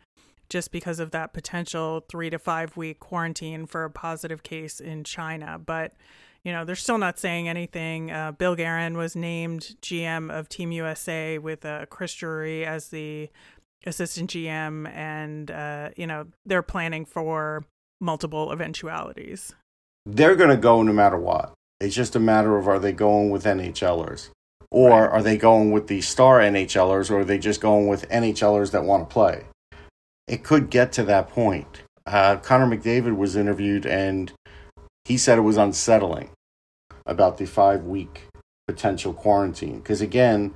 just 0.52 0.70
because 0.70 1.00
of 1.00 1.12
that 1.12 1.32
potential 1.32 2.04
three 2.10 2.28
to 2.28 2.38
five 2.38 2.76
week 2.76 3.00
quarantine 3.00 3.64
for 3.64 3.84
a 3.84 3.90
positive 3.90 4.42
case 4.42 4.80
in 4.80 5.02
China. 5.02 5.58
But 5.58 5.94
you 6.44 6.52
know, 6.52 6.66
they're 6.66 6.76
still 6.76 6.98
not 6.98 7.18
saying 7.18 7.48
anything. 7.48 8.10
Uh, 8.10 8.32
Bill 8.32 8.54
Guerin 8.54 8.96
was 8.96 9.16
named 9.16 9.76
GM 9.80 10.30
of 10.30 10.50
Team 10.50 10.70
USA 10.70 11.38
with 11.38 11.64
uh, 11.64 11.86
Chris 11.86 12.12
Drury 12.14 12.66
as 12.66 12.88
the 12.88 13.30
assistant 13.86 14.30
GM, 14.30 14.92
and 14.92 15.50
uh, 15.50 15.88
you 15.96 16.06
know 16.06 16.26
they're 16.44 16.62
planning 16.62 17.06
for 17.06 17.64
multiple 17.98 18.52
eventualities. 18.52 19.54
They're 20.04 20.36
going 20.36 20.50
to 20.50 20.56
go 20.58 20.82
no 20.82 20.92
matter 20.92 21.18
what. 21.18 21.54
It's 21.80 21.94
just 21.94 22.14
a 22.14 22.20
matter 22.20 22.58
of 22.58 22.68
are 22.68 22.78
they 22.78 22.92
going 22.92 23.30
with 23.30 23.44
NHLers, 23.44 24.28
or 24.70 24.90
right. 24.90 25.10
are 25.10 25.22
they 25.22 25.38
going 25.38 25.72
with 25.72 25.86
the 25.86 26.02
star 26.02 26.40
NHLers, 26.40 27.10
or 27.10 27.20
are 27.20 27.24
they 27.24 27.38
just 27.38 27.62
going 27.62 27.88
with 27.88 28.06
NHLers 28.10 28.72
that 28.72 28.84
want 28.84 29.08
to 29.08 29.12
play? 29.12 29.44
It 30.26 30.44
could 30.44 30.70
get 30.70 30.92
to 30.92 31.02
that 31.04 31.28
point. 31.28 31.82
Uh, 32.06 32.36
Connor 32.36 32.76
McDavid 32.76 33.16
was 33.16 33.36
interviewed, 33.36 33.86
and 33.86 34.32
he 35.04 35.16
said 35.16 35.38
it 35.38 35.42
was 35.42 35.56
unsettling 35.56 36.30
about 37.06 37.38
the 37.38 37.46
five 37.46 37.84
week 37.84 38.28
potential 38.68 39.12
quarantine 39.12 39.78
because 39.78 40.00
again 40.00 40.54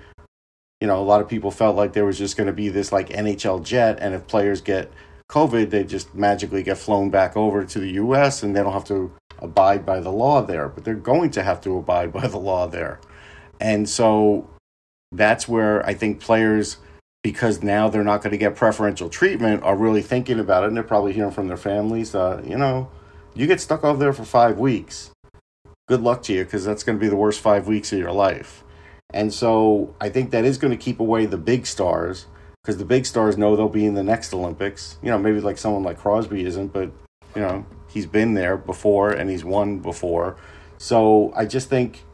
you 0.81 0.87
know, 0.87 1.01
a 1.01 1.05
lot 1.05 1.21
of 1.21 1.29
people 1.29 1.51
felt 1.51 1.77
like 1.77 1.93
there 1.93 2.05
was 2.05 2.19
just 2.19 2.37
going 2.37 2.49
to 2.49 2.53
be 2.53 2.69
this 2.69 2.93
like 2.93 3.09
NHL 3.09 3.65
jet, 3.65 3.99
and 4.01 4.15
if 4.15 4.27
players 4.27 4.61
get 4.61 4.91
COVID, 5.31 5.71
they 5.71 5.85
just 5.85 6.15
magically 6.15 6.63
get 6.63 6.79
flown 6.79 7.11
back 7.11 7.37
over 7.37 7.65
to 7.65 7.79
the 7.79 7.93
U.S. 7.93 8.43
and 8.43 8.55
they 8.55 8.63
don't 8.63 8.73
have 8.73 8.85
to 8.85 9.13
abide 9.39 9.87
by 9.87 10.01
the 10.01 10.13
law 10.13 10.43
there. 10.43 10.69
But 10.69 10.85
they're 10.85 10.95
going 10.95 11.31
to 11.31 11.43
have 11.43 11.61
to 11.63 11.77
abide 11.79 12.13
by 12.13 12.27
the 12.27 12.39
law 12.39 12.67
there, 12.67 13.01
and 13.61 13.89
so 13.89 14.51
that's 15.13 15.49
where 15.49 15.85
I 15.87 15.95
think 15.95 16.21
players, 16.21 16.77
because 17.27 17.61
now 17.61 17.89
they're 17.89 18.05
not 18.05 18.23
going 18.23 18.31
to 18.31 18.39
get 18.39 18.55
preferential 18.55 19.09
treatment, 19.09 19.61
are 19.65 19.75
really 19.75 20.01
thinking 20.01 20.39
about 20.39 20.62
it, 20.62 20.69
and 20.69 20.77
they're 20.77 20.85
probably 20.85 21.12
hearing 21.12 21.33
from 21.33 21.49
their 21.49 21.57
families, 21.57 22.15
uh, 22.15 22.41
you 22.47 22.57
know, 22.57 22.89
you 23.35 23.49
get 23.49 23.61
stuck 23.61 23.83
over 23.83 23.99
there 23.99 24.12
for 24.12 24.25
five 24.25 24.61
weeks. 24.61 25.11
Good 25.89 26.03
luck 26.03 26.23
to 26.23 26.33
you, 26.33 26.45
because 26.45 26.65
that's 26.65 26.85
going 26.85 26.97
to 26.97 27.01
be 27.01 27.09
the 27.09 27.17
worst 27.17 27.41
five 27.41 27.67
weeks 27.67 27.93
of 27.93 27.99
your 27.99 28.12
life. 28.12 28.62
And 29.12 29.35
so 29.35 29.93
I 30.01 30.09
think 30.09 30.31
that 30.31 30.45
is 30.45 30.57
going 30.57 30.71
to 30.71 30.77
keep 30.77 31.01
away 31.01 31.27
the 31.27 31.37
big 31.37 31.67
stars 31.67 32.27
because 32.62 32.79
the 32.79 32.85
big 32.85 33.05
stars 33.05 33.37
know 33.37 33.57
they'll 33.57 33.69
be 33.69 33.87
in 33.87 33.95
the 33.95 34.05
next 34.05 34.33
Olympics. 34.33 34.97
You 35.03 35.11
know, 35.11 35.19
maybe 35.19 35.41
like 35.41 35.59
someone 35.59 35.83
like 35.83 35.99
Crosby 35.99 36.45
isn't, 36.45 36.73
but 36.73 36.93
you 37.35 37.43
know, 37.43 37.67
he's 37.89 38.07
been 38.07 38.35
there 38.35 38.57
before 38.57 39.11
and 39.11 39.29
he's 39.29 39.45
won 39.45 39.81
before. 39.81 40.37
So 40.79 41.33
I 41.35 41.45
just 41.45 41.69
think 41.69 42.05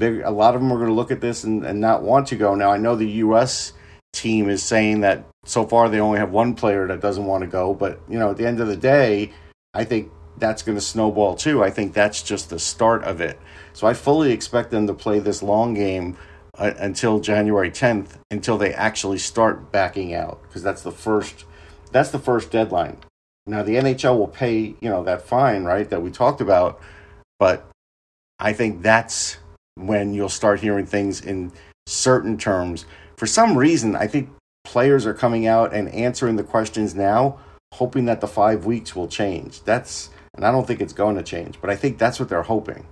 a 0.00 0.30
lot 0.30 0.54
of 0.54 0.62
them 0.62 0.72
are 0.72 0.76
going 0.76 0.88
to 0.88 0.94
look 0.94 1.10
at 1.10 1.20
this 1.20 1.44
and, 1.44 1.66
and 1.66 1.82
not 1.82 2.02
want 2.02 2.28
to 2.28 2.36
go. 2.36 2.54
Now 2.54 2.72
I 2.72 2.78
know 2.78 2.96
the 2.96 3.10
U.S. 3.26 3.74
team 4.12 4.48
is 4.48 4.62
saying 4.62 5.00
that 5.00 5.24
so 5.44 5.66
far 5.66 5.88
they 5.88 6.00
only 6.00 6.18
have 6.18 6.30
one 6.30 6.54
player 6.54 6.86
that 6.86 7.00
doesn't 7.00 7.24
want 7.24 7.42
to 7.42 7.48
go, 7.48 7.74
but 7.74 8.00
you 8.08 8.18
know, 8.18 8.30
at 8.30 8.36
the 8.36 8.46
end 8.46 8.60
of 8.60 8.68
the 8.68 8.76
day, 8.76 9.32
I 9.74 9.84
think 9.84 10.10
that's 10.38 10.62
going 10.62 10.76
to 10.76 10.82
snowball 10.82 11.34
too. 11.34 11.62
I 11.62 11.70
think 11.70 11.94
that's 11.94 12.22
just 12.22 12.50
the 12.50 12.58
start 12.58 13.04
of 13.04 13.20
it. 13.20 13.38
So 13.72 13.86
I 13.86 13.94
fully 13.94 14.32
expect 14.32 14.70
them 14.70 14.86
to 14.86 14.94
play 14.94 15.18
this 15.18 15.42
long 15.42 15.74
game 15.74 16.16
uh, 16.58 16.72
until 16.78 17.20
January 17.20 17.70
10th 17.70 18.18
until 18.30 18.58
they 18.58 18.74
actually 18.74 19.18
start 19.18 19.72
backing 19.72 20.14
out 20.14 20.42
because 20.42 20.62
that's 20.62 20.82
the 20.82 20.92
first 20.92 21.44
that's 21.90 22.10
the 22.10 22.18
first 22.18 22.50
deadline. 22.50 22.98
Now 23.46 23.62
the 23.62 23.76
NHL 23.76 24.18
will 24.18 24.28
pay, 24.28 24.74
you 24.80 24.88
know, 24.88 25.02
that 25.04 25.22
fine, 25.22 25.64
right, 25.64 25.88
that 25.90 26.02
we 26.02 26.10
talked 26.10 26.40
about, 26.40 26.80
but 27.38 27.68
I 28.38 28.52
think 28.52 28.82
that's 28.82 29.38
when 29.74 30.14
you'll 30.14 30.28
start 30.28 30.60
hearing 30.60 30.86
things 30.86 31.20
in 31.20 31.52
certain 31.86 32.36
terms. 32.36 32.84
For 33.22 33.28
some 33.28 33.56
reason, 33.56 33.94
I 33.94 34.08
think 34.08 34.30
players 34.64 35.06
are 35.06 35.14
coming 35.14 35.46
out 35.46 35.72
and 35.72 35.88
answering 35.90 36.34
the 36.34 36.42
questions 36.42 36.92
now, 36.92 37.38
hoping 37.72 38.06
that 38.06 38.20
the 38.20 38.26
5 38.26 38.66
weeks 38.66 38.96
will 38.96 39.06
change. 39.06 39.62
That's 39.62 40.10
and 40.34 40.44
I 40.44 40.50
don't 40.50 40.66
think 40.66 40.80
it's 40.80 40.92
going 40.92 41.14
to 41.14 41.22
change, 41.22 41.60
but 41.60 41.70
I 41.70 41.76
think 41.76 41.98
that's 41.98 42.18
what 42.18 42.28
they're 42.28 42.42
hoping. 42.42 42.84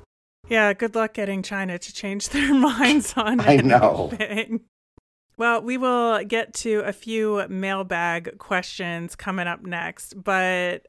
Yeah, 0.49 0.73
good 0.73 0.95
luck 0.95 1.15
getting 1.15 1.43
China 1.43 1.81
to 1.81 1.93
change 1.93 2.29
their 2.29 2.55
minds 2.69 3.13
on 3.17 3.41
I 3.41 3.57
know. 3.57 4.13
Well, 5.37 5.63
we 5.63 5.77
will 5.77 6.23
get 6.23 6.55
to 6.63 6.83
a 6.87 6.93
few 6.93 7.45
mailbag 7.49 8.39
questions 8.39 9.17
coming 9.17 9.49
up 9.49 9.65
next, 9.65 10.15
but 10.23 10.87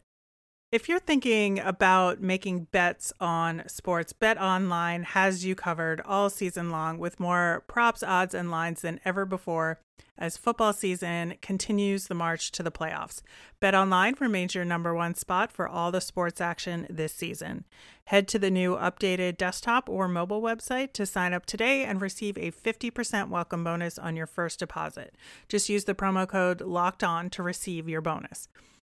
if 0.71 0.87
you're 0.87 0.99
thinking 0.99 1.59
about 1.59 2.21
making 2.21 2.67
bets 2.71 3.11
on 3.19 3.63
sports, 3.67 4.13
Bet 4.13 4.39
Online 4.39 5.03
has 5.03 5.43
you 5.43 5.53
covered 5.53 5.99
all 6.05 6.29
season 6.29 6.69
long 6.69 6.97
with 6.97 7.19
more 7.19 7.65
props, 7.67 8.01
odds, 8.01 8.33
and 8.33 8.49
lines 8.49 8.81
than 8.81 9.01
ever 9.03 9.25
before 9.25 9.79
as 10.17 10.37
football 10.37 10.71
season 10.71 11.33
continues 11.41 12.07
the 12.07 12.13
march 12.13 12.51
to 12.51 12.63
the 12.63 12.71
playoffs. 12.71 13.21
Bet 13.59 13.75
Online 13.75 14.15
remains 14.19 14.55
your 14.55 14.63
number 14.63 14.93
one 14.93 15.15
spot 15.15 15.51
for 15.51 15.67
all 15.67 15.91
the 15.91 15.99
sports 15.99 16.39
action 16.39 16.87
this 16.89 17.13
season. 17.13 17.65
Head 18.05 18.27
to 18.29 18.39
the 18.39 18.51
new 18.51 18.77
updated 18.77 19.35
desktop 19.35 19.89
or 19.89 20.07
mobile 20.07 20.41
website 20.41 20.93
to 20.93 21.05
sign 21.05 21.33
up 21.33 21.45
today 21.45 21.83
and 21.83 21.99
receive 22.01 22.37
a 22.37 22.51
50% 22.51 23.29
welcome 23.29 23.63
bonus 23.63 23.99
on 23.99 24.15
your 24.15 24.27
first 24.27 24.59
deposit. 24.59 25.15
Just 25.49 25.69
use 25.69 25.83
the 25.83 25.95
promo 25.95 26.25
code 26.25 26.61
LOCKED 26.61 27.03
ON 27.03 27.29
to 27.31 27.43
receive 27.43 27.89
your 27.89 28.01
bonus. 28.01 28.47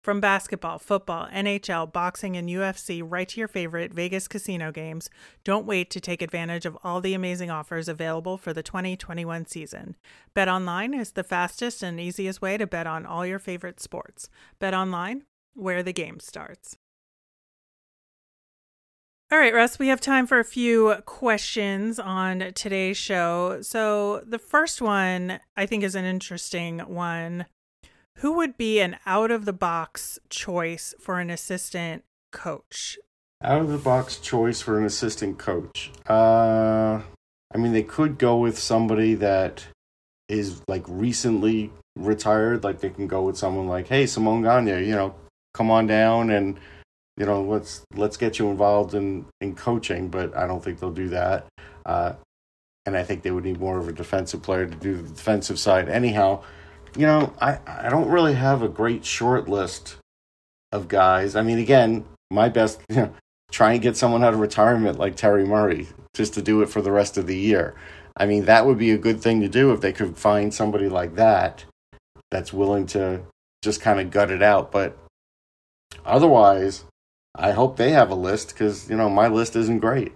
From 0.05 0.21
basketball, 0.21 0.79
football, 0.79 1.29
NHL, 1.29 1.91
boxing, 1.91 2.37
and 2.37 2.47
UFC, 2.47 3.03
right 3.03 3.27
to 3.27 3.41
your 3.41 3.49
favorite 3.49 3.95
Vegas 3.95 4.29
casino 4.29 4.71
games, 4.71 5.09
don't 5.45 5.65
wait 5.65 5.89
to 5.93 5.99
take 5.99 6.21
advantage 6.21 6.67
of 6.67 6.77
all 6.85 7.01
the 7.01 7.15
amazing 7.15 7.51
offers 7.51 7.89
available 7.89 8.37
for 8.37 8.53
the 8.53 8.63
2021 8.63 9.47
season. 9.47 9.97
Bet 10.35 10.47
online 10.47 10.93
is 10.93 11.13
the 11.13 11.25
fastest 11.25 11.83
and 11.83 11.99
easiest 11.99 12.43
way 12.43 12.59
to 12.59 12.67
bet 12.67 12.87
on 12.87 13.07
all 13.07 13.25
your 13.25 13.39
favorite 13.39 13.81
sports. 13.81 14.29
Bet 14.59 14.75
online, 14.75 15.23
where 15.55 15.83
the 15.83 15.95
game 15.95 16.21
starts. 16.21 16.77
All 19.33 19.39
right, 19.39 19.55
Russ, 19.55 19.79
we 19.79 19.89
have 19.89 20.03
time 20.03 20.27
for 20.27 20.39
a 20.39 20.45
few 20.45 20.97
questions 21.07 21.99
on 21.99 22.53
today's 22.55 22.99
show. 22.99 23.63
So, 23.63 24.21
the 24.27 24.39
first 24.39 24.83
one 24.83 25.41
I 25.57 25.65
think 25.65 25.83
is 25.83 25.95
an 25.95 26.05
interesting 26.05 26.81
one. 26.81 27.47
Who 28.19 28.33
would 28.35 28.57
be 28.57 28.81
an 28.81 28.97
out 29.07 29.31
of 29.31 29.45
the 29.45 29.53
box 29.53 30.19
choice 30.29 30.95
for 30.99 31.19
an 31.19 31.31
assistant 31.31 32.05
coach? 32.33 32.99
Out 33.43 33.61
of 33.61 33.69
the 33.69 33.79
box 33.79 34.19
choice 34.19 34.61
for 34.61 34.79
an 34.79 34.85
assistant 34.85 35.39
coach. 35.39 35.91
Uh, 36.09 37.03
I 37.53 37.59
mean, 37.59 37.73
they 37.73 37.83
could 37.83 38.19
go 38.19 38.39
with 38.39 38.59
somebody 38.59 39.15
that 39.15 39.67
is 40.29 40.63
like 40.69 40.85
recently 40.87 41.71
retired. 41.97 42.65
Like 42.65 42.81
they 42.81 42.91
can 42.91 43.07
go 43.07 43.23
with 43.23 43.37
someone 43.37 43.69
like, 43.69 43.89
hey, 43.89 44.07
Simon 44.07 44.43
Gagne, 44.43 44.87
you 44.87 44.95
know, 44.95 45.15
come 45.53 45.71
on 45.71 45.87
down 45.87 46.31
and 46.31 46.59
you 47.17 47.25
know 47.25 47.43
let's 47.43 47.85
let's 47.95 48.17
get 48.17 48.41
you 48.41 48.51
involved 48.51 48.95
in 48.95 49.27
in 49.41 49.55
coaching. 49.55 50.09
But 50.09 50.37
I 50.37 50.47
don't 50.47 50.63
think 50.63 50.81
they'll 50.81 50.91
do 50.91 51.09
that. 51.11 51.47
Uh, 51.85 52.15
and 52.87 52.97
I 52.97 53.03
think 53.03 53.23
they 53.23 53.31
would 53.31 53.45
need 53.45 53.61
more 53.61 53.79
of 53.79 53.89
a 53.89 53.93
defensive 53.93 54.43
player 54.43 54.67
to 54.67 54.77
do 54.77 54.97
the 54.97 55.09
defensive 55.09 55.59
side. 55.59 55.89
Anyhow, 55.89 56.43
you 56.97 57.07
know, 57.07 57.33
I, 57.41 57.59
I 57.67 57.89
don't 57.89 58.09
really 58.09 58.35
have 58.35 58.63
a 58.63 58.69
great 58.69 59.05
short 59.05 59.49
list 59.49 59.97
of 60.73 60.89
guys. 60.89 61.37
I 61.37 61.43
mean, 61.43 61.59
again, 61.59 62.05
my 62.31 62.49
best, 62.49 62.81
you 62.89 62.97
know, 62.97 63.15
try 63.51 63.73
and 63.73 63.83
get 63.83 63.97
someone 63.97 64.25
out 64.25 64.35
of 64.35 64.41
retirement 64.41 64.99
like 64.99 65.17
Terry 65.17 65.45
Murray 65.45 65.89
just 66.15 66.35
to 66.35 66.43
do 66.43 66.63
it 66.63 66.69
for 66.69 66.83
the 66.83 66.93
rest 66.93 67.17
of 67.17 67.27
the 67.27 67.37
year. 67.37 67.75
I 68.17 68.27
mean, 68.27 68.45
that 68.45 68.67
would 68.67 68.79
be 68.79 68.93
a 68.93 68.99
good 68.99 69.21
thing 69.21 69.41
to 69.41 69.49
do 69.49 69.73
if 69.73 69.81
they 69.81 69.93
could 69.93 70.17
find 70.17 70.55
somebody 70.55 70.89
like 70.89 71.17
that 71.17 71.65
that's 72.31 72.53
willing 72.53 72.87
to 72.87 73.23
just 73.63 73.81
kind 73.81 74.01
of 74.01 74.11
gut 74.11 74.31
it 74.31 74.43
out. 74.43 74.71
But 74.71 74.97
otherwise, 76.05 76.85
I 77.35 77.53
hope 77.53 77.77
they 77.77 77.91
have 77.91 78.11
a 78.11 78.15
list 78.15 78.49
because, 78.49 78.89
you 78.89 78.97
know, 78.97 79.09
my 79.09 79.27
list 79.27 79.57
isn't 79.57 79.81
great. 79.81 80.13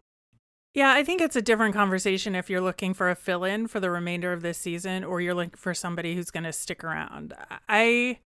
Yeah, 0.78 0.92
I 0.92 1.02
think 1.02 1.20
it's 1.20 1.34
a 1.34 1.42
different 1.42 1.74
conversation 1.74 2.36
if 2.36 2.48
you're 2.48 2.60
looking 2.60 2.94
for 2.94 3.10
a 3.10 3.16
fill 3.16 3.42
in 3.42 3.66
for 3.66 3.80
the 3.80 3.90
remainder 3.90 4.32
of 4.32 4.42
this 4.42 4.58
season 4.58 5.02
or 5.02 5.20
you're 5.20 5.34
looking 5.34 5.56
for 5.56 5.74
somebody 5.74 6.14
who's 6.14 6.30
going 6.30 6.44
to 6.44 6.52
stick 6.52 6.84
around. 6.84 7.34
I 7.68 8.20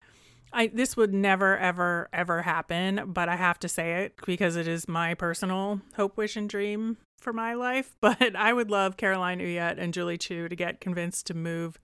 I 0.51 0.67
this 0.67 0.97
would 0.97 1.13
never 1.13 1.57
ever 1.57 2.09
ever 2.11 2.41
happen, 2.41 3.03
but 3.13 3.29
I 3.29 3.37
have 3.37 3.57
to 3.59 3.69
say 3.69 4.03
it 4.03 4.15
because 4.25 4.57
it 4.57 4.67
is 4.67 4.89
my 4.89 5.13
personal 5.13 5.79
hope, 5.95 6.17
wish 6.17 6.35
and 6.35 6.49
dream 6.49 6.97
for 7.17 7.31
my 7.31 7.53
life, 7.53 7.95
but 8.01 8.35
I 8.35 8.51
would 8.51 8.69
love 8.69 8.97
Caroline 8.97 9.39
Ouellette 9.39 9.77
and 9.77 9.93
Julie 9.93 10.17
Chu 10.17 10.49
to 10.49 10.55
get 10.57 10.81
convinced 10.81 11.27
to 11.27 11.33
move 11.33 11.79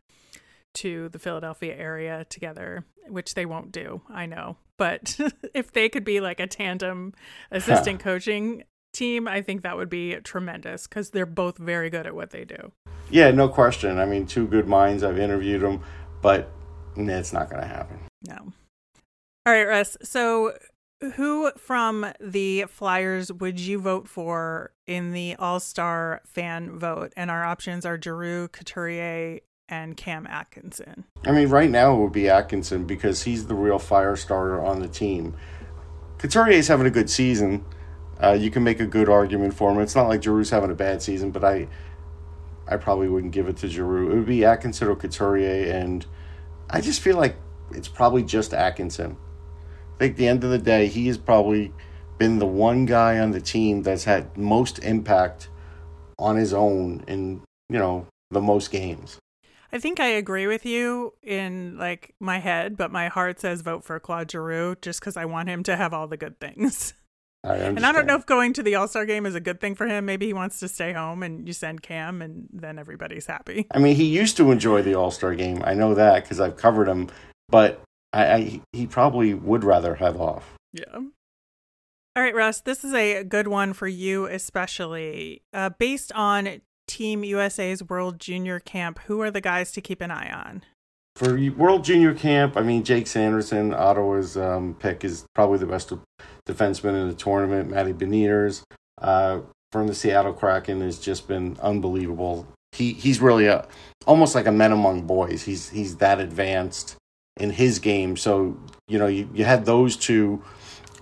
to 0.73 1.07
the 1.07 1.19
Philadelphia 1.19 1.77
area 1.77 2.25
together, 2.25 2.83
which 3.07 3.35
they 3.35 3.45
won't 3.45 3.71
do, 3.71 4.01
I 4.09 4.25
know. 4.25 4.57
But 4.75 5.17
if 5.53 5.71
they 5.71 5.87
could 5.87 6.03
be 6.03 6.19
like 6.19 6.41
a 6.41 6.45
tandem 6.45 7.13
assistant 7.51 8.01
coaching 8.01 8.65
team, 8.97 9.27
I 9.27 9.41
think 9.41 9.61
that 9.63 9.77
would 9.77 9.89
be 9.89 10.15
tremendous 10.23 10.87
because 10.87 11.11
they're 11.11 11.25
both 11.25 11.57
very 11.57 11.89
good 11.89 12.07
at 12.07 12.15
what 12.15 12.31
they 12.31 12.45
do. 12.45 12.71
Yeah, 13.09 13.31
no 13.31 13.47
question. 13.47 13.99
I 13.99 14.05
mean, 14.05 14.25
two 14.25 14.47
good 14.47 14.67
minds. 14.67 15.03
I've 15.03 15.19
interviewed 15.19 15.61
them, 15.61 15.81
but 16.21 16.51
it's 16.95 17.33
not 17.33 17.49
going 17.49 17.61
to 17.61 17.67
happen. 17.67 17.99
No. 18.27 18.53
All 19.45 19.53
right, 19.53 19.65
Russ. 19.65 19.95
So, 20.03 20.53
who 21.15 21.51
from 21.57 22.11
the 22.19 22.65
Flyers 22.67 23.31
would 23.31 23.59
you 23.59 23.79
vote 23.79 24.07
for 24.07 24.71
in 24.87 25.13
the 25.13 25.35
All 25.35 25.59
Star 25.59 26.21
fan 26.25 26.77
vote? 26.77 27.13
And 27.15 27.29
our 27.29 27.45
options 27.45 27.85
are 27.85 28.01
Giroux, 28.01 28.47
Couturier, 28.49 29.39
and 29.69 29.95
Cam 29.95 30.25
Atkinson. 30.27 31.05
I 31.25 31.31
mean, 31.31 31.49
right 31.49 31.69
now 31.69 31.95
it 31.95 31.99
would 31.99 32.13
be 32.13 32.29
Atkinson 32.29 32.85
because 32.85 33.23
he's 33.23 33.47
the 33.47 33.55
real 33.55 33.79
fire 33.79 34.15
starter 34.15 34.63
on 34.63 34.79
the 34.79 34.87
team. 34.87 35.35
Couturier 36.17 36.57
is 36.57 36.67
having 36.67 36.87
a 36.87 36.91
good 36.91 37.09
season 37.09 37.63
Uh, 38.21 38.31
you 38.31 38.49
can 38.49 38.63
make 38.63 38.79
a 38.79 38.85
good 38.85 39.09
argument 39.09 39.53
for 39.53 39.71
him. 39.71 39.79
It's 39.79 39.95
not 39.95 40.07
like 40.07 40.21
Giroux's 40.21 40.49
having 40.49 40.71
a 40.71 40.75
bad 40.75 41.01
season, 41.01 41.31
but 41.31 41.43
I 41.43 41.67
I 42.67 42.77
probably 42.77 43.07
wouldn't 43.07 43.33
give 43.33 43.47
it 43.47 43.57
to 43.57 43.67
Giroux. 43.67 44.11
It 44.11 44.15
would 44.15 44.25
be 44.25 44.43
Atkinson 44.43 44.87
or 44.87 44.95
Couturier, 44.95 45.71
and 45.71 46.05
I 46.69 46.81
just 46.81 47.01
feel 47.01 47.17
like 47.17 47.37
it's 47.71 47.87
probably 47.87 48.23
just 48.23 48.53
Atkinson. 48.53 49.17
I 49.95 49.97
think 49.99 50.11
at 50.11 50.17
the 50.17 50.27
end 50.27 50.43
of 50.43 50.49
the 50.49 50.57
day, 50.57 50.87
he 50.87 51.07
has 51.07 51.17
probably 51.17 51.73
been 52.17 52.39
the 52.39 52.45
one 52.45 52.85
guy 52.85 53.19
on 53.19 53.31
the 53.31 53.39
team 53.39 53.83
that's 53.83 54.03
had 54.03 54.37
most 54.37 54.79
impact 54.79 55.49
on 56.19 56.35
his 56.35 56.53
own 56.53 57.03
in, 57.07 57.41
you 57.69 57.79
know, 57.79 58.07
the 58.31 58.41
most 58.41 58.71
games. 58.71 59.17
I 59.71 59.79
think 59.79 59.99
I 59.99 60.07
agree 60.07 60.47
with 60.47 60.65
you 60.65 61.13
in 61.21 61.77
like 61.77 62.15
my 62.19 62.39
head, 62.39 62.77
but 62.77 62.91
my 62.91 63.07
heart 63.09 63.39
says 63.39 63.61
vote 63.61 63.83
for 63.83 63.99
Claude 63.99 64.31
Giroux 64.31 64.75
just 64.81 64.99
because 64.99 65.17
I 65.17 65.25
want 65.25 65.49
him 65.49 65.63
to 65.63 65.75
have 65.75 65.93
all 65.93 66.07
the 66.07 66.17
good 66.17 66.39
things. 66.39 66.93
I 67.47 67.55
and 67.55 67.85
I 67.85 67.91
don't 67.91 68.05
know 68.05 68.15
if 68.15 68.25
going 68.25 68.53
to 68.53 68.63
the 68.63 68.75
All 68.75 68.87
Star 68.87 69.05
game 69.05 69.25
is 69.25 69.35
a 69.35 69.39
good 69.39 69.59
thing 69.61 69.75
for 69.75 69.87
him. 69.87 70.05
Maybe 70.05 70.27
he 70.27 70.33
wants 70.33 70.59
to 70.59 70.67
stay 70.67 70.93
home 70.93 71.23
and 71.23 71.47
you 71.47 71.53
send 71.53 71.81
Cam, 71.81 72.21
and 72.21 72.47
then 72.51 72.77
everybody's 72.77 73.25
happy. 73.25 73.67
I 73.71 73.79
mean, 73.79 73.95
he 73.95 74.05
used 74.05 74.37
to 74.37 74.51
enjoy 74.51 74.81
the 74.81 74.95
All 74.95 75.11
Star 75.11 75.33
game. 75.35 75.61
I 75.65 75.73
know 75.73 75.93
that 75.93 76.23
because 76.23 76.39
I've 76.39 76.57
covered 76.57 76.87
him, 76.87 77.09
but 77.49 77.81
I, 78.13 78.33
I 78.33 78.61
he 78.73 78.87
probably 78.87 79.33
would 79.33 79.63
rather 79.63 79.95
have 79.95 80.19
off. 80.19 80.53
Yeah. 80.73 80.83
All 82.17 82.23
right, 82.23 82.33
Russ, 82.33 82.61
this 82.61 82.83
is 82.83 82.93
a 82.95 83.23
good 83.23 83.47
one 83.47 83.73
for 83.73 83.87
you, 83.87 84.25
especially 84.25 85.43
uh, 85.53 85.69
based 85.77 86.11
on 86.13 86.61
Team 86.87 87.23
USA's 87.23 87.83
World 87.83 88.19
Junior 88.19 88.59
Camp. 88.59 88.99
Who 89.05 89.21
are 89.21 89.29
the 89.29 89.41
guys 89.41 89.71
to 89.73 89.81
keep 89.81 90.01
an 90.01 90.09
eye 90.09 90.31
on? 90.31 90.63
For 91.15 91.37
World 91.51 91.83
Junior 91.83 92.13
Camp, 92.13 92.57
I 92.57 92.61
mean, 92.61 92.83
Jake 92.83 93.07
Sanderson, 93.07 93.73
Ottawa's 93.73 94.37
um, 94.37 94.75
pick, 94.79 95.03
is 95.03 95.25
probably 95.33 95.57
the 95.57 95.65
best 95.65 95.91
defenseman 96.47 97.01
in 97.01 97.07
the 97.07 97.13
tournament. 97.13 97.69
Matty 97.69 97.93
Beniers 97.93 98.63
uh, 99.01 99.41
from 99.71 99.87
the 99.87 99.93
Seattle 99.93 100.33
Kraken 100.33 100.81
has 100.81 100.99
just 100.99 101.27
been 101.27 101.57
unbelievable. 101.61 102.47
He 102.71 102.93
he's 102.93 103.21
really 103.21 103.47
a 103.47 103.67
almost 104.05 104.35
like 104.35 104.47
a 104.47 104.51
men 104.51 104.71
among 104.71 105.03
boys. 105.07 105.43
He's 105.43 105.69
he's 105.69 105.97
that 105.97 106.19
advanced 106.19 106.95
in 107.39 107.51
his 107.51 107.79
game. 107.79 108.17
So 108.17 108.57
you 108.87 108.97
know 108.97 109.07
you, 109.07 109.29
you 109.33 109.45
had 109.45 109.65
those 109.65 109.95
two 109.95 110.43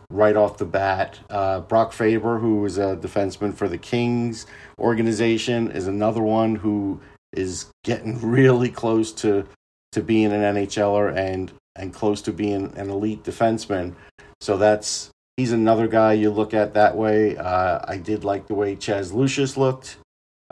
right 0.10 0.36
off 0.36 0.58
the 0.58 0.66
bat. 0.66 1.20
Uh, 1.30 1.62
Brock 1.62 1.94
Faber, 1.94 2.40
who 2.40 2.66
is 2.66 2.78
a 2.78 2.96
defenseman 2.98 3.54
for 3.54 3.68
the 3.68 3.78
Kings 3.78 4.46
organization, 4.80 5.72
is 5.72 5.88
another 5.88 6.22
one 6.22 6.56
who 6.56 7.00
is 7.34 7.68
getting 7.84 8.20
really 8.30 8.70
close 8.70 9.12
to 9.14 9.48
to 9.92 10.02
being 10.02 10.32
an 10.32 10.42
NHLer 10.42 11.16
and 11.16 11.52
and 11.76 11.94
close 11.94 12.22
to 12.22 12.32
being 12.32 12.74
an 12.78 12.90
elite 12.90 13.24
defenseman. 13.24 13.96
So 14.42 14.58
that's 14.58 15.10
he's 15.38 15.52
another 15.52 15.88
guy 15.88 16.14
you 16.14 16.32
look 16.32 16.54
at 16.54 16.74
that 16.74 16.96
way. 16.96 17.38
Uh, 17.38 17.80
I 17.84 17.98
did 17.98 18.24
like 18.24 18.48
the 18.48 18.54
way 18.54 18.76
Chaz 18.76 19.14
Lucius 19.14 19.58
looked. 19.58 19.98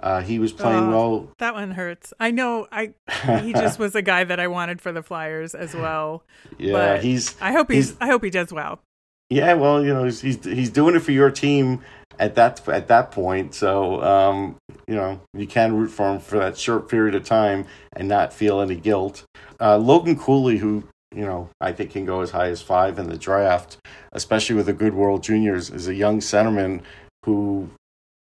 Uh, 0.01 0.21
he 0.21 0.37
was 0.39 0.51
playing 0.51 0.89
well. 0.89 1.29
That 1.37 1.53
one 1.53 1.71
hurts. 1.71 2.13
I 2.19 2.31
know. 2.31 2.67
I 2.71 2.93
he 3.41 3.53
just 3.53 3.79
was 3.79 3.95
a 3.95 4.01
guy 4.01 4.23
that 4.23 4.39
I 4.39 4.47
wanted 4.47 4.81
for 4.81 4.91
the 4.91 5.03
Flyers 5.03 5.55
as 5.55 5.73
well. 5.73 6.23
Yeah, 6.57 6.97
he's. 6.97 7.39
I 7.39 7.51
hope 7.51 7.71
he's, 7.71 7.91
he's, 7.91 7.97
I 8.01 8.07
hope 8.07 8.23
he 8.23 8.29
does 8.29 8.51
well. 8.51 8.81
Yeah, 9.29 9.53
well, 9.53 9.83
you 9.83 9.93
know, 9.93 10.03
he's 10.03 10.19
he's, 10.19 10.43
he's 10.43 10.69
doing 10.69 10.95
it 10.95 10.99
for 10.99 11.11
your 11.11 11.31
team 11.31 11.81
at 12.19 12.35
that 12.35 12.67
at 12.67 12.87
that 12.89 13.11
point. 13.11 13.53
So, 13.53 14.03
um, 14.03 14.57
you 14.87 14.95
know, 14.95 15.21
you 15.33 15.47
can 15.47 15.73
root 15.75 15.89
for 15.89 16.11
him 16.11 16.19
for 16.19 16.39
that 16.39 16.57
short 16.57 16.89
period 16.89 17.15
of 17.15 17.23
time 17.23 17.65
and 17.95 18.07
not 18.07 18.33
feel 18.33 18.61
any 18.61 18.75
guilt. 18.75 19.23
Uh, 19.61 19.77
Logan 19.77 20.17
Cooley, 20.17 20.57
who 20.57 20.83
you 21.15 21.26
know, 21.26 21.49
I 21.62 21.71
think 21.71 21.91
can 21.91 22.06
go 22.06 22.21
as 22.21 22.32
high 22.32 22.49
as 22.49 22.62
five 22.62 22.99
in 22.99 23.10
the 23.10 23.17
draft, 23.17 23.78
especially 24.12 24.56
with 24.56 24.65
the 24.65 24.73
good 24.73 24.93
World 24.93 25.23
Juniors, 25.23 25.69
is 25.69 25.88
a 25.88 25.95
young 25.95 26.19
centerman 26.19 26.82
who 27.26 27.69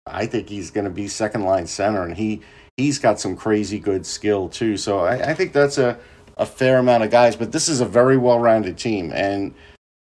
I 0.05 0.25
think 0.25 0.49
he's 0.49 0.71
going 0.71 0.85
to 0.85 0.91
be 0.91 1.07
second 1.07 1.43
line 1.43 1.67
center, 1.67 2.03
and 2.03 2.15
he 2.15 2.41
he's 2.77 2.99
got 2.99 3.19
some 3.19 3.35
crazy 3.35 3.79
good 3.79 4.05
skill 4.05 4.49
too. 4.49 4.77
So 4.77 4.99
I, 4.99 5.31
I 5.31 5.33
think 5.33 5.53
that's 5.53 5.77
a 5.77 5.99
a 6.37 6.45
fair 6.45 6.79
amount 6.79 7.03
of 7.03 7.11
guys, 7.11 7.35
but 7.35 7.51
this 7.51 7.69
is 7.69 7.81
a 7.81 7.85
very 7.85 8.17
well 8.17 8.39
rounded 8.39 8.77
team, 8.77 9.11
and 9.13 9.53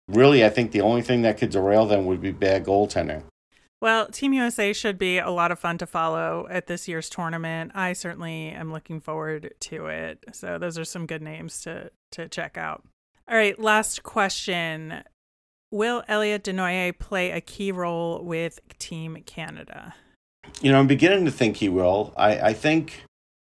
really, 0.07 0.43
I 0.43 0.49
think 0.49 0.71
the 0.71 0.81
only 0.81 1.01
thing 1.01 1.21
that 1.23 1.37
could 1.37 1.51
derail 1.51 1.85
them 1.85 2.05
would 2.05 2.21
be 2.21 2.31
bad 2.31 2.65
goaltending. 2.65 3.23
Well, 3.83 4.07
Team 4.07 4.31
USA 4.31 4.71
should 4.71 4.97
be 4.97 5.17
a 5.17 5.29
lot 5.29 5.51
of 5.51 5.59
fun 5.59 5.77
to 5.79 5.85
follow 5.85 6.47
at 6.49 6.67
this 6.67 6.87
year's 6.87 7.09
tournament. 7.09 7.73
I 7.75 7.91
certainly 7.91 8.47
am 8.47 8.71
looking 8.71 9.01
forward 9.01 9.53
to 9.59 9.87
it. 9.87 10.23
So 10.31 10.57
those 10.57 10.79
are 10.79 10.85
some 10.85 11.05
good 11.05 11.21
names 11.21 11.61
to 11.63 11.91
to 12.13 12.29
check 12.29 12.57
out. 12.57 12.83
All 13.27 13.35
right, 13.35 13.59
last 13.59 14.01
question. 14.01 15.03
Will 15.69 16.01
Elliot 16.07 16.45
Desnoyers 16.45 16.97
play 16.97 17.31
a 17.31 17.41
key 17.41 17.73
role 17.73 18.23
with 18.23 18.61
Team 18.79 19.17
Canada? 19.25 19.95
You 20.61 20.71
know, 20.71 20.79
I'm 20.79 20.87
beginning 20.87 21.25
to 21.25 21.31
think 21.31 21.57
he 21.57 21.67
will. 21.67 22.13
I, 22.15 22.39
I 22.39 22.53
think 22.53 23.03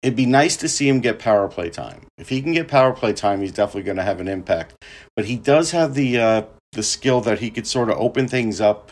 it'd 0.02 0.16
be 0.16 0.26
nice 0.26 0.58
to 0.58 0.68
see 0.68 0.90
him 0.90 1.02
get 1.02 1.20
power 1.20 1.48
play 1.48 1.70
time. 1.70 2.08
If 2.18 2.30
he 2.30 2.42
can 2.42 2.54
get 2.54 2.68
power 2.68 2.94
play 2.94 3.14
time, 3.14 3.42
he's 3.42 3.52
definitely 3.52 3.84
going 3.84 3.98
to 3.98 4.04
have 4.04 4.20
an 4.20 4.28
impact. 4.28 4.74
But 5.16 5.26
he 5.26 5.36
does 5.36 5.70
have 5.70 5.94
the 5.94 6.18
uh, 6.18 6.44
the 6.72 6.82
skill 6.82 7.22
that 7.22 7.42
he 7.42 7.52
could 7.52 7.68
sort 7.68 7.92
of 7.92 8.00
open 8.00 8.28
things 8.28 8.60
up 8.60 8.92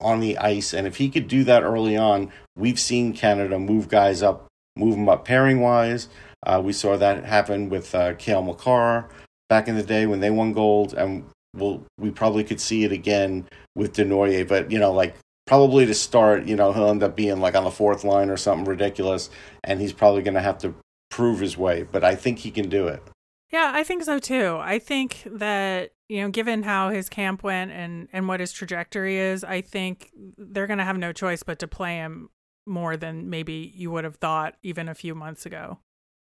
on 0.00 0.20
the 0.20 0.38
ice. 0.38 0.72
And 0.72 0.86
if 0.86 0.96
he 0.96 1.08
could 1.08 1.28
do 1.28 1.44
that 1.44 1.62
early 1.62 1.96
on, 1.96 2.32
we've 2.56 2.78
seen 2.78 3.12
Canada 3.12 3.58
move 3.58 3.88
guys 3.88 4.22
up, 4.22 4.46
move 4.76 4.94
them 4.94 5.08
up 5.08 5.24
pairing 5.24 5.60
wise. 5.60 6.08
Uh, 6.46 6.60
we 6.62 6.72
saw 6.72 6.96
that 6.96 7.24
happen 7.24 7.68
with 7.68 7.94
uh, 7.94 8.14
Cale 8.14 8.42
Makar 8.42 9.08
back 9.48 9.68
in 9.68 9.76
the 9.76 9.82
day 9.82 10.06
when 10.06 10.20
they 10.20 10.30
won 10.30 10.52
gold, 10.52 10.94
and 10.94 11.24
we'll, 11.54 11.84
we 11.98 12.10
probably 12.10 12.44
could 12.44 12.60
see 12.60 12.84
it 12.84 12.92
again 12.92 13.46
with 13.74 13.94
Desnoyers. 13.94 14.46
But, 14.46 14.70
you 14.70 14.78
know, 14.78 14.92
like 14.92 15.14
probably 15.46 15.86
to 15.86 15.94
start, 15.94 16.44
you 16.44 16.56
know, 16.56 16.72
he'll 16.72 16.90
end 16.90 17.02
up 17.02 17.16
being 17.16 17.40
like 17.40 17.54
on 17.54 17.64
the 17.64 17.70
fourth 17.70 18.04
line 18.04 18.30
or 18.30 18.36
something 18.36 18.66
ridiculous, 18.66 19.30
and 19.62 19.80
he's 19.80 19.92
probably 19.92 20.22
going 20.22 20.34
to 20.34 20.40
have 20.40 20.58
to 20.58 20.74
prove 21.10 21.40
his 21.40 21.56
way. 21.56 21.82
But 21.82 22.04
I 22.04 22.14
think 22.14 22.40
he 22.40 22.50
can 22.50 22.68
do 22.68 22.88
it. 22.88 23.02
Yeah, 23.50 23.70
I 23.72 23.84
think 23.84 24.02
so 24.02 24.18
too. 24.18 24.58
I 24.60 24.78
think 24.80 25.22
that 25.26 25.92
you 26.08 26.22
know, 26.22 26.28
given 26.28 26.62
how 26.62 26.90
his 26.90 27.08
camp 27.08 27.42
went 27.42 27.70
and 27.72 28.08
and 28.12 28.28
what 28.28 28.40
his 28.40 28.52
trajectory 28.52 29.16
is, 29.16 29.44
I 29.44 29.60
think 29.60 30.10
they're 30.36 30.66
going 30.66 30.78
to 30.78 30.84
have 30.84 30.98
no 30.98 31.12
choice 31.12 31.42
but 31.42 31.58
to 31.60 31.68
play 31.68 31.96
him 31.96 32.28
more 32.66 32.96
than 32.96 33.28
maybe 33.30 33.72
you 33.74 33.90
would 33.90 34.04
have 34.04 34.16
thought 34.16 34.56
even 34.62 34.88
a 34.88 34.94
few 34.94 35.14
months 35.14 35.46
ago. 35.46 35.78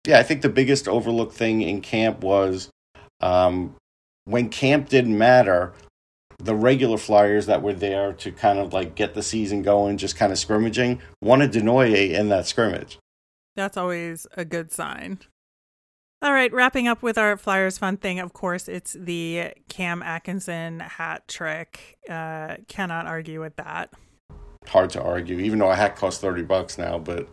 Yeah, 0.07 0.19
I 0.19 0.23
think 0.23 0.43
the 0.43 0.49
biggest 0.49 0.89
overlooked 0.89 1.35
thing 1.35 1.63
in 1.63 1.81
camp 1.81 2.23
was 2.23 2.71
um, 3.21 3.77
when 4.25 4.49
camp 4.49 4.89
didn't 4.89 5.17
matter, 5.17 5.73
the 6.39 6.55
regular 6.55 6.97
Flyers 6.97 7.47
that 7.47 7.63
were 7.63 7.75
there 7.75 8.13
to 8.15 8.33
kind 8.33 8.59
of 8.59 8.73
like 8.73 8.95
get 8.95 9.15
the 9.15 9.23
season 9.23 9.63
going, 9.63 9.99
just 9.99 10.17
kind 10.17 10.33
of 10.33 10.39
scrimmaging, 10.39 11.01
wanted 11.21 11.53
Desnoyers 11.53 12.11
in 12.11 12.29
that 12.31 12.47
scrimmage. 12.47 12.99
That's 13.57 13.77
always 13.77 14.27
a 14.37 14.45
good 14.45 14.73
sign. 14.73 15.19
All 16.23 16.35
right, 16.35 16.53
wrapping 16.53 16.87
up 16.87 17.03
with 17.03 17.17
our 17.17 17.39
Flyers 17.39 17.79
fun 17.79 17.97
thing. 17.97 18.21
Of 18.21 18.35
course, 18.35 18.69
it's 18.69 18.93
the 18.93 19.55
Cam 19.71 20.03
Atkinson 20.03 20.81
hat 20.81 21.27
trick. 21.29 21.97
Uh, 22.09 22.57
cannot 22.69 23.07
argue 23.07 23.41
with 23.41 23.57
that. 23.57 23.95
Hard 24.67 24.91
to 24.91 25.03
argue, 25.03 25.39
even 25.39 25.59
though 25.59 25.71
a 25.71 25.75
hat 25.75 25.97
costs 25.97 26.21
thirty 26.21 26.43
bucks 26.43 26.77
now. 26.77 26.99
But 26.99 27.29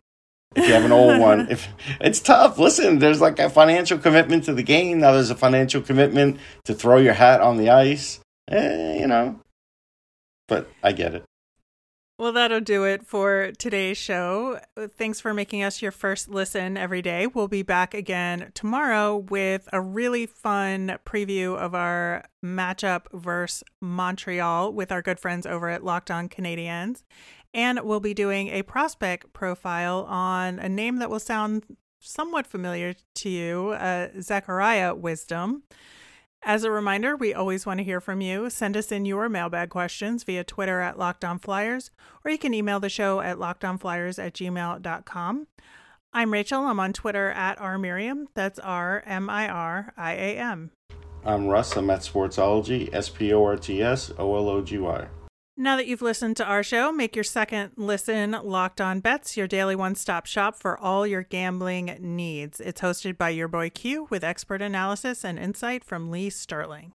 if 0.55 0.65
you 0.65 0.73
have 0.73 0.85
an 0.85 0.93
old 0.93 1.19
one, 1.19 1.47
if 1.51 1.67
it's 1.99 2.21
tough. 2.21 2.57
Listen, 2.57 2.99
there's 2.99 3.19
like 3.19 3.39
a 3.39 3.49
financial 3.49 3.97
commitment 3.97 4.45
to 4.45 4.53
the 4.53 4.63
game. 4.63 4.99
Now 4.99 5.11
there's 5.11 5.31
a 5.31 5.35
financial 5.35 5.81
commitment 5.81 6.39
to 6.63 6.73
throw 6.73 6.97
your 6.97 7.13
hat 7.13 7.41
on 7.41 7.57
the 7.57 7.69
ice. 7.69 8.21
Eh, 8.49 8.99
you 8.99 9.07
know, 9.07 9.41
but 10.47 10.71
I 10.81 10.93
get 10.93 11.13
it. 11.13 11.25
Well, 12.19 12.33
that'll 12.33 12.61
do 12.61 12.83
it 12.83 13.05
for 13.05 13.51
today's 13.59 13.95
show. 13.95 14.59
Thanks 14.97 15.19
for 15.21 15.35
making 15.35 15.61
us 15.61 15.83
your 15.83 15.91
first 15.91 16.27
listen 16.27 16.75
every 16.75 17.03
day. 17.03 17.27
We'll 17.27 17.47
be 17.47 17.61
back 17.61 17.93
again 17.93 18.49
tomorrow 18.55 19.17
with 19.17 19.69
a 19.71 19.79
really 19.79 20.25
fun 20.25 20.97
preview 21.05 21.55
of 21.55 21.75
our 21.75 22.23
matchup 22.43 23.03
versus 23.13 23.63
Montreal 23.81 24.73
with 24.73 24.91
our 24.91 25.03
good 25.03 25.19
friends 25.19 25.45
over 25.45 25.69
at 25.69 25.83
Locked 25.83 26.09
On 26.09 26.27
Canadiens. 26.27 27.03
And 27.53 27.81
we'll 27.83 27.99
be 27.99 28.15
doing 28.15 28.47
a 28.47 28.63
prospect 28.63 29.31
profile 29.33 30.03
on 30.09 30.57
a 30.57 30.67
name 30.67 30.97
that 30.97 31.11
will 31.11 31.19
sound 31.19 31.65
somewhat 31.99 32.47
familiar 32.47 32.95
to 33.13 33.29
you, 33.29 33.69
uh, 33.73 34.07
Zachariah 34.19 34.95
Wisdom. 34.95 35.61
As 36.47 36.63
a 36.63 36.71
reminder, 36.71 37.17
we 37.17 37.33
always 37.33 37.65
want 37.65 37.79
to 37.79 37.83
hear 37.83 37.99
from 37.99 38.21
you. 38.21 38.49
Send 38.49 38.77
us 38.77 38.89
in 38.89 39.03
your 39.03 39.27
mailbag 39.27 39.69
questions 39.69 40.23
via 40.23 40.45
Twitter 40.45 40.79
at 40.79 40.95
LockedOnFlyers, 40.95 41.89
or 42.23 42.31
you 42.31 42.37
can 42.37 42.53
email 42.53 42.79
the 42.79 42.87
show 42.87 43.19
at 43.19 43.35
lockedonflyers 43.35 44.17
at 44.17 44.33
gmail.com. 44.33 45.47
I'm 46.13 46.31
Rachel. 46.31 46.63
I'm 46.63 46.79
on 46.79 46.93
Twitter 46.93 47.31
at 47.31 47.59
rmiriam. 47.59 48.27
That's 48.33 48.59
R 48.59 49.03
M 49.05 49.29
I 49.29 49.49
R 49.49 49.91
I 49.97 50.13
A 50.13 50.37
M. 50.37 50.71
I'm 51.25 51.47
Russ. 51.47 51.75
I'm 51.75 51.89
at 51.89 51.99
Sportsology, 51.99 52.93
S 52.93 53.09
P 53.09 53.33
O 53.33 53.43
R 53.43 53.57
T 53.57 53.83
S 53.83 54.13
O 54.17 54.33
L 54.37 54.47
O 54.47 54.61
G 54.61 54.77
Y. 54.77 55.05
Now 55.59 55.75
that 55.77 55.87
you've 55.87 56.03
listened 56.03 56.37
to 56.37 56.45
our 56.45 56.61
show, 56.61 56.91
make 56.91 57.15
your 57.15 57.23
second 57.23 57.71
listen 57.77 58.37
Locked 58.43 58.79
On 58.79 58.99
Bets, 58.99 59.35
your 59.35 59.47
daily 59.47 59.75
one 59.75 59.95
stop 59.95 60.27
shop 60.27 60.55
for 60.55 60.79
all 60.79 61.07
your 61.07 61.23
gambling 61.23 61.97
needs. 61.99 62.59
It's 62.59 62.81
hosted 62.81 63.17
by 63.17 63.29
your 63.29 63.47
boy 63.47 63.71
Q 63.71 64.05
with 64.11 64.23
expert 64.23 64.61
analysis 64.61 65.25
and 65.25 65.39
insight 65.39 65.83
from 65.83 66.11
Lee 66.11 66.29
Sterling. 66.29 66.93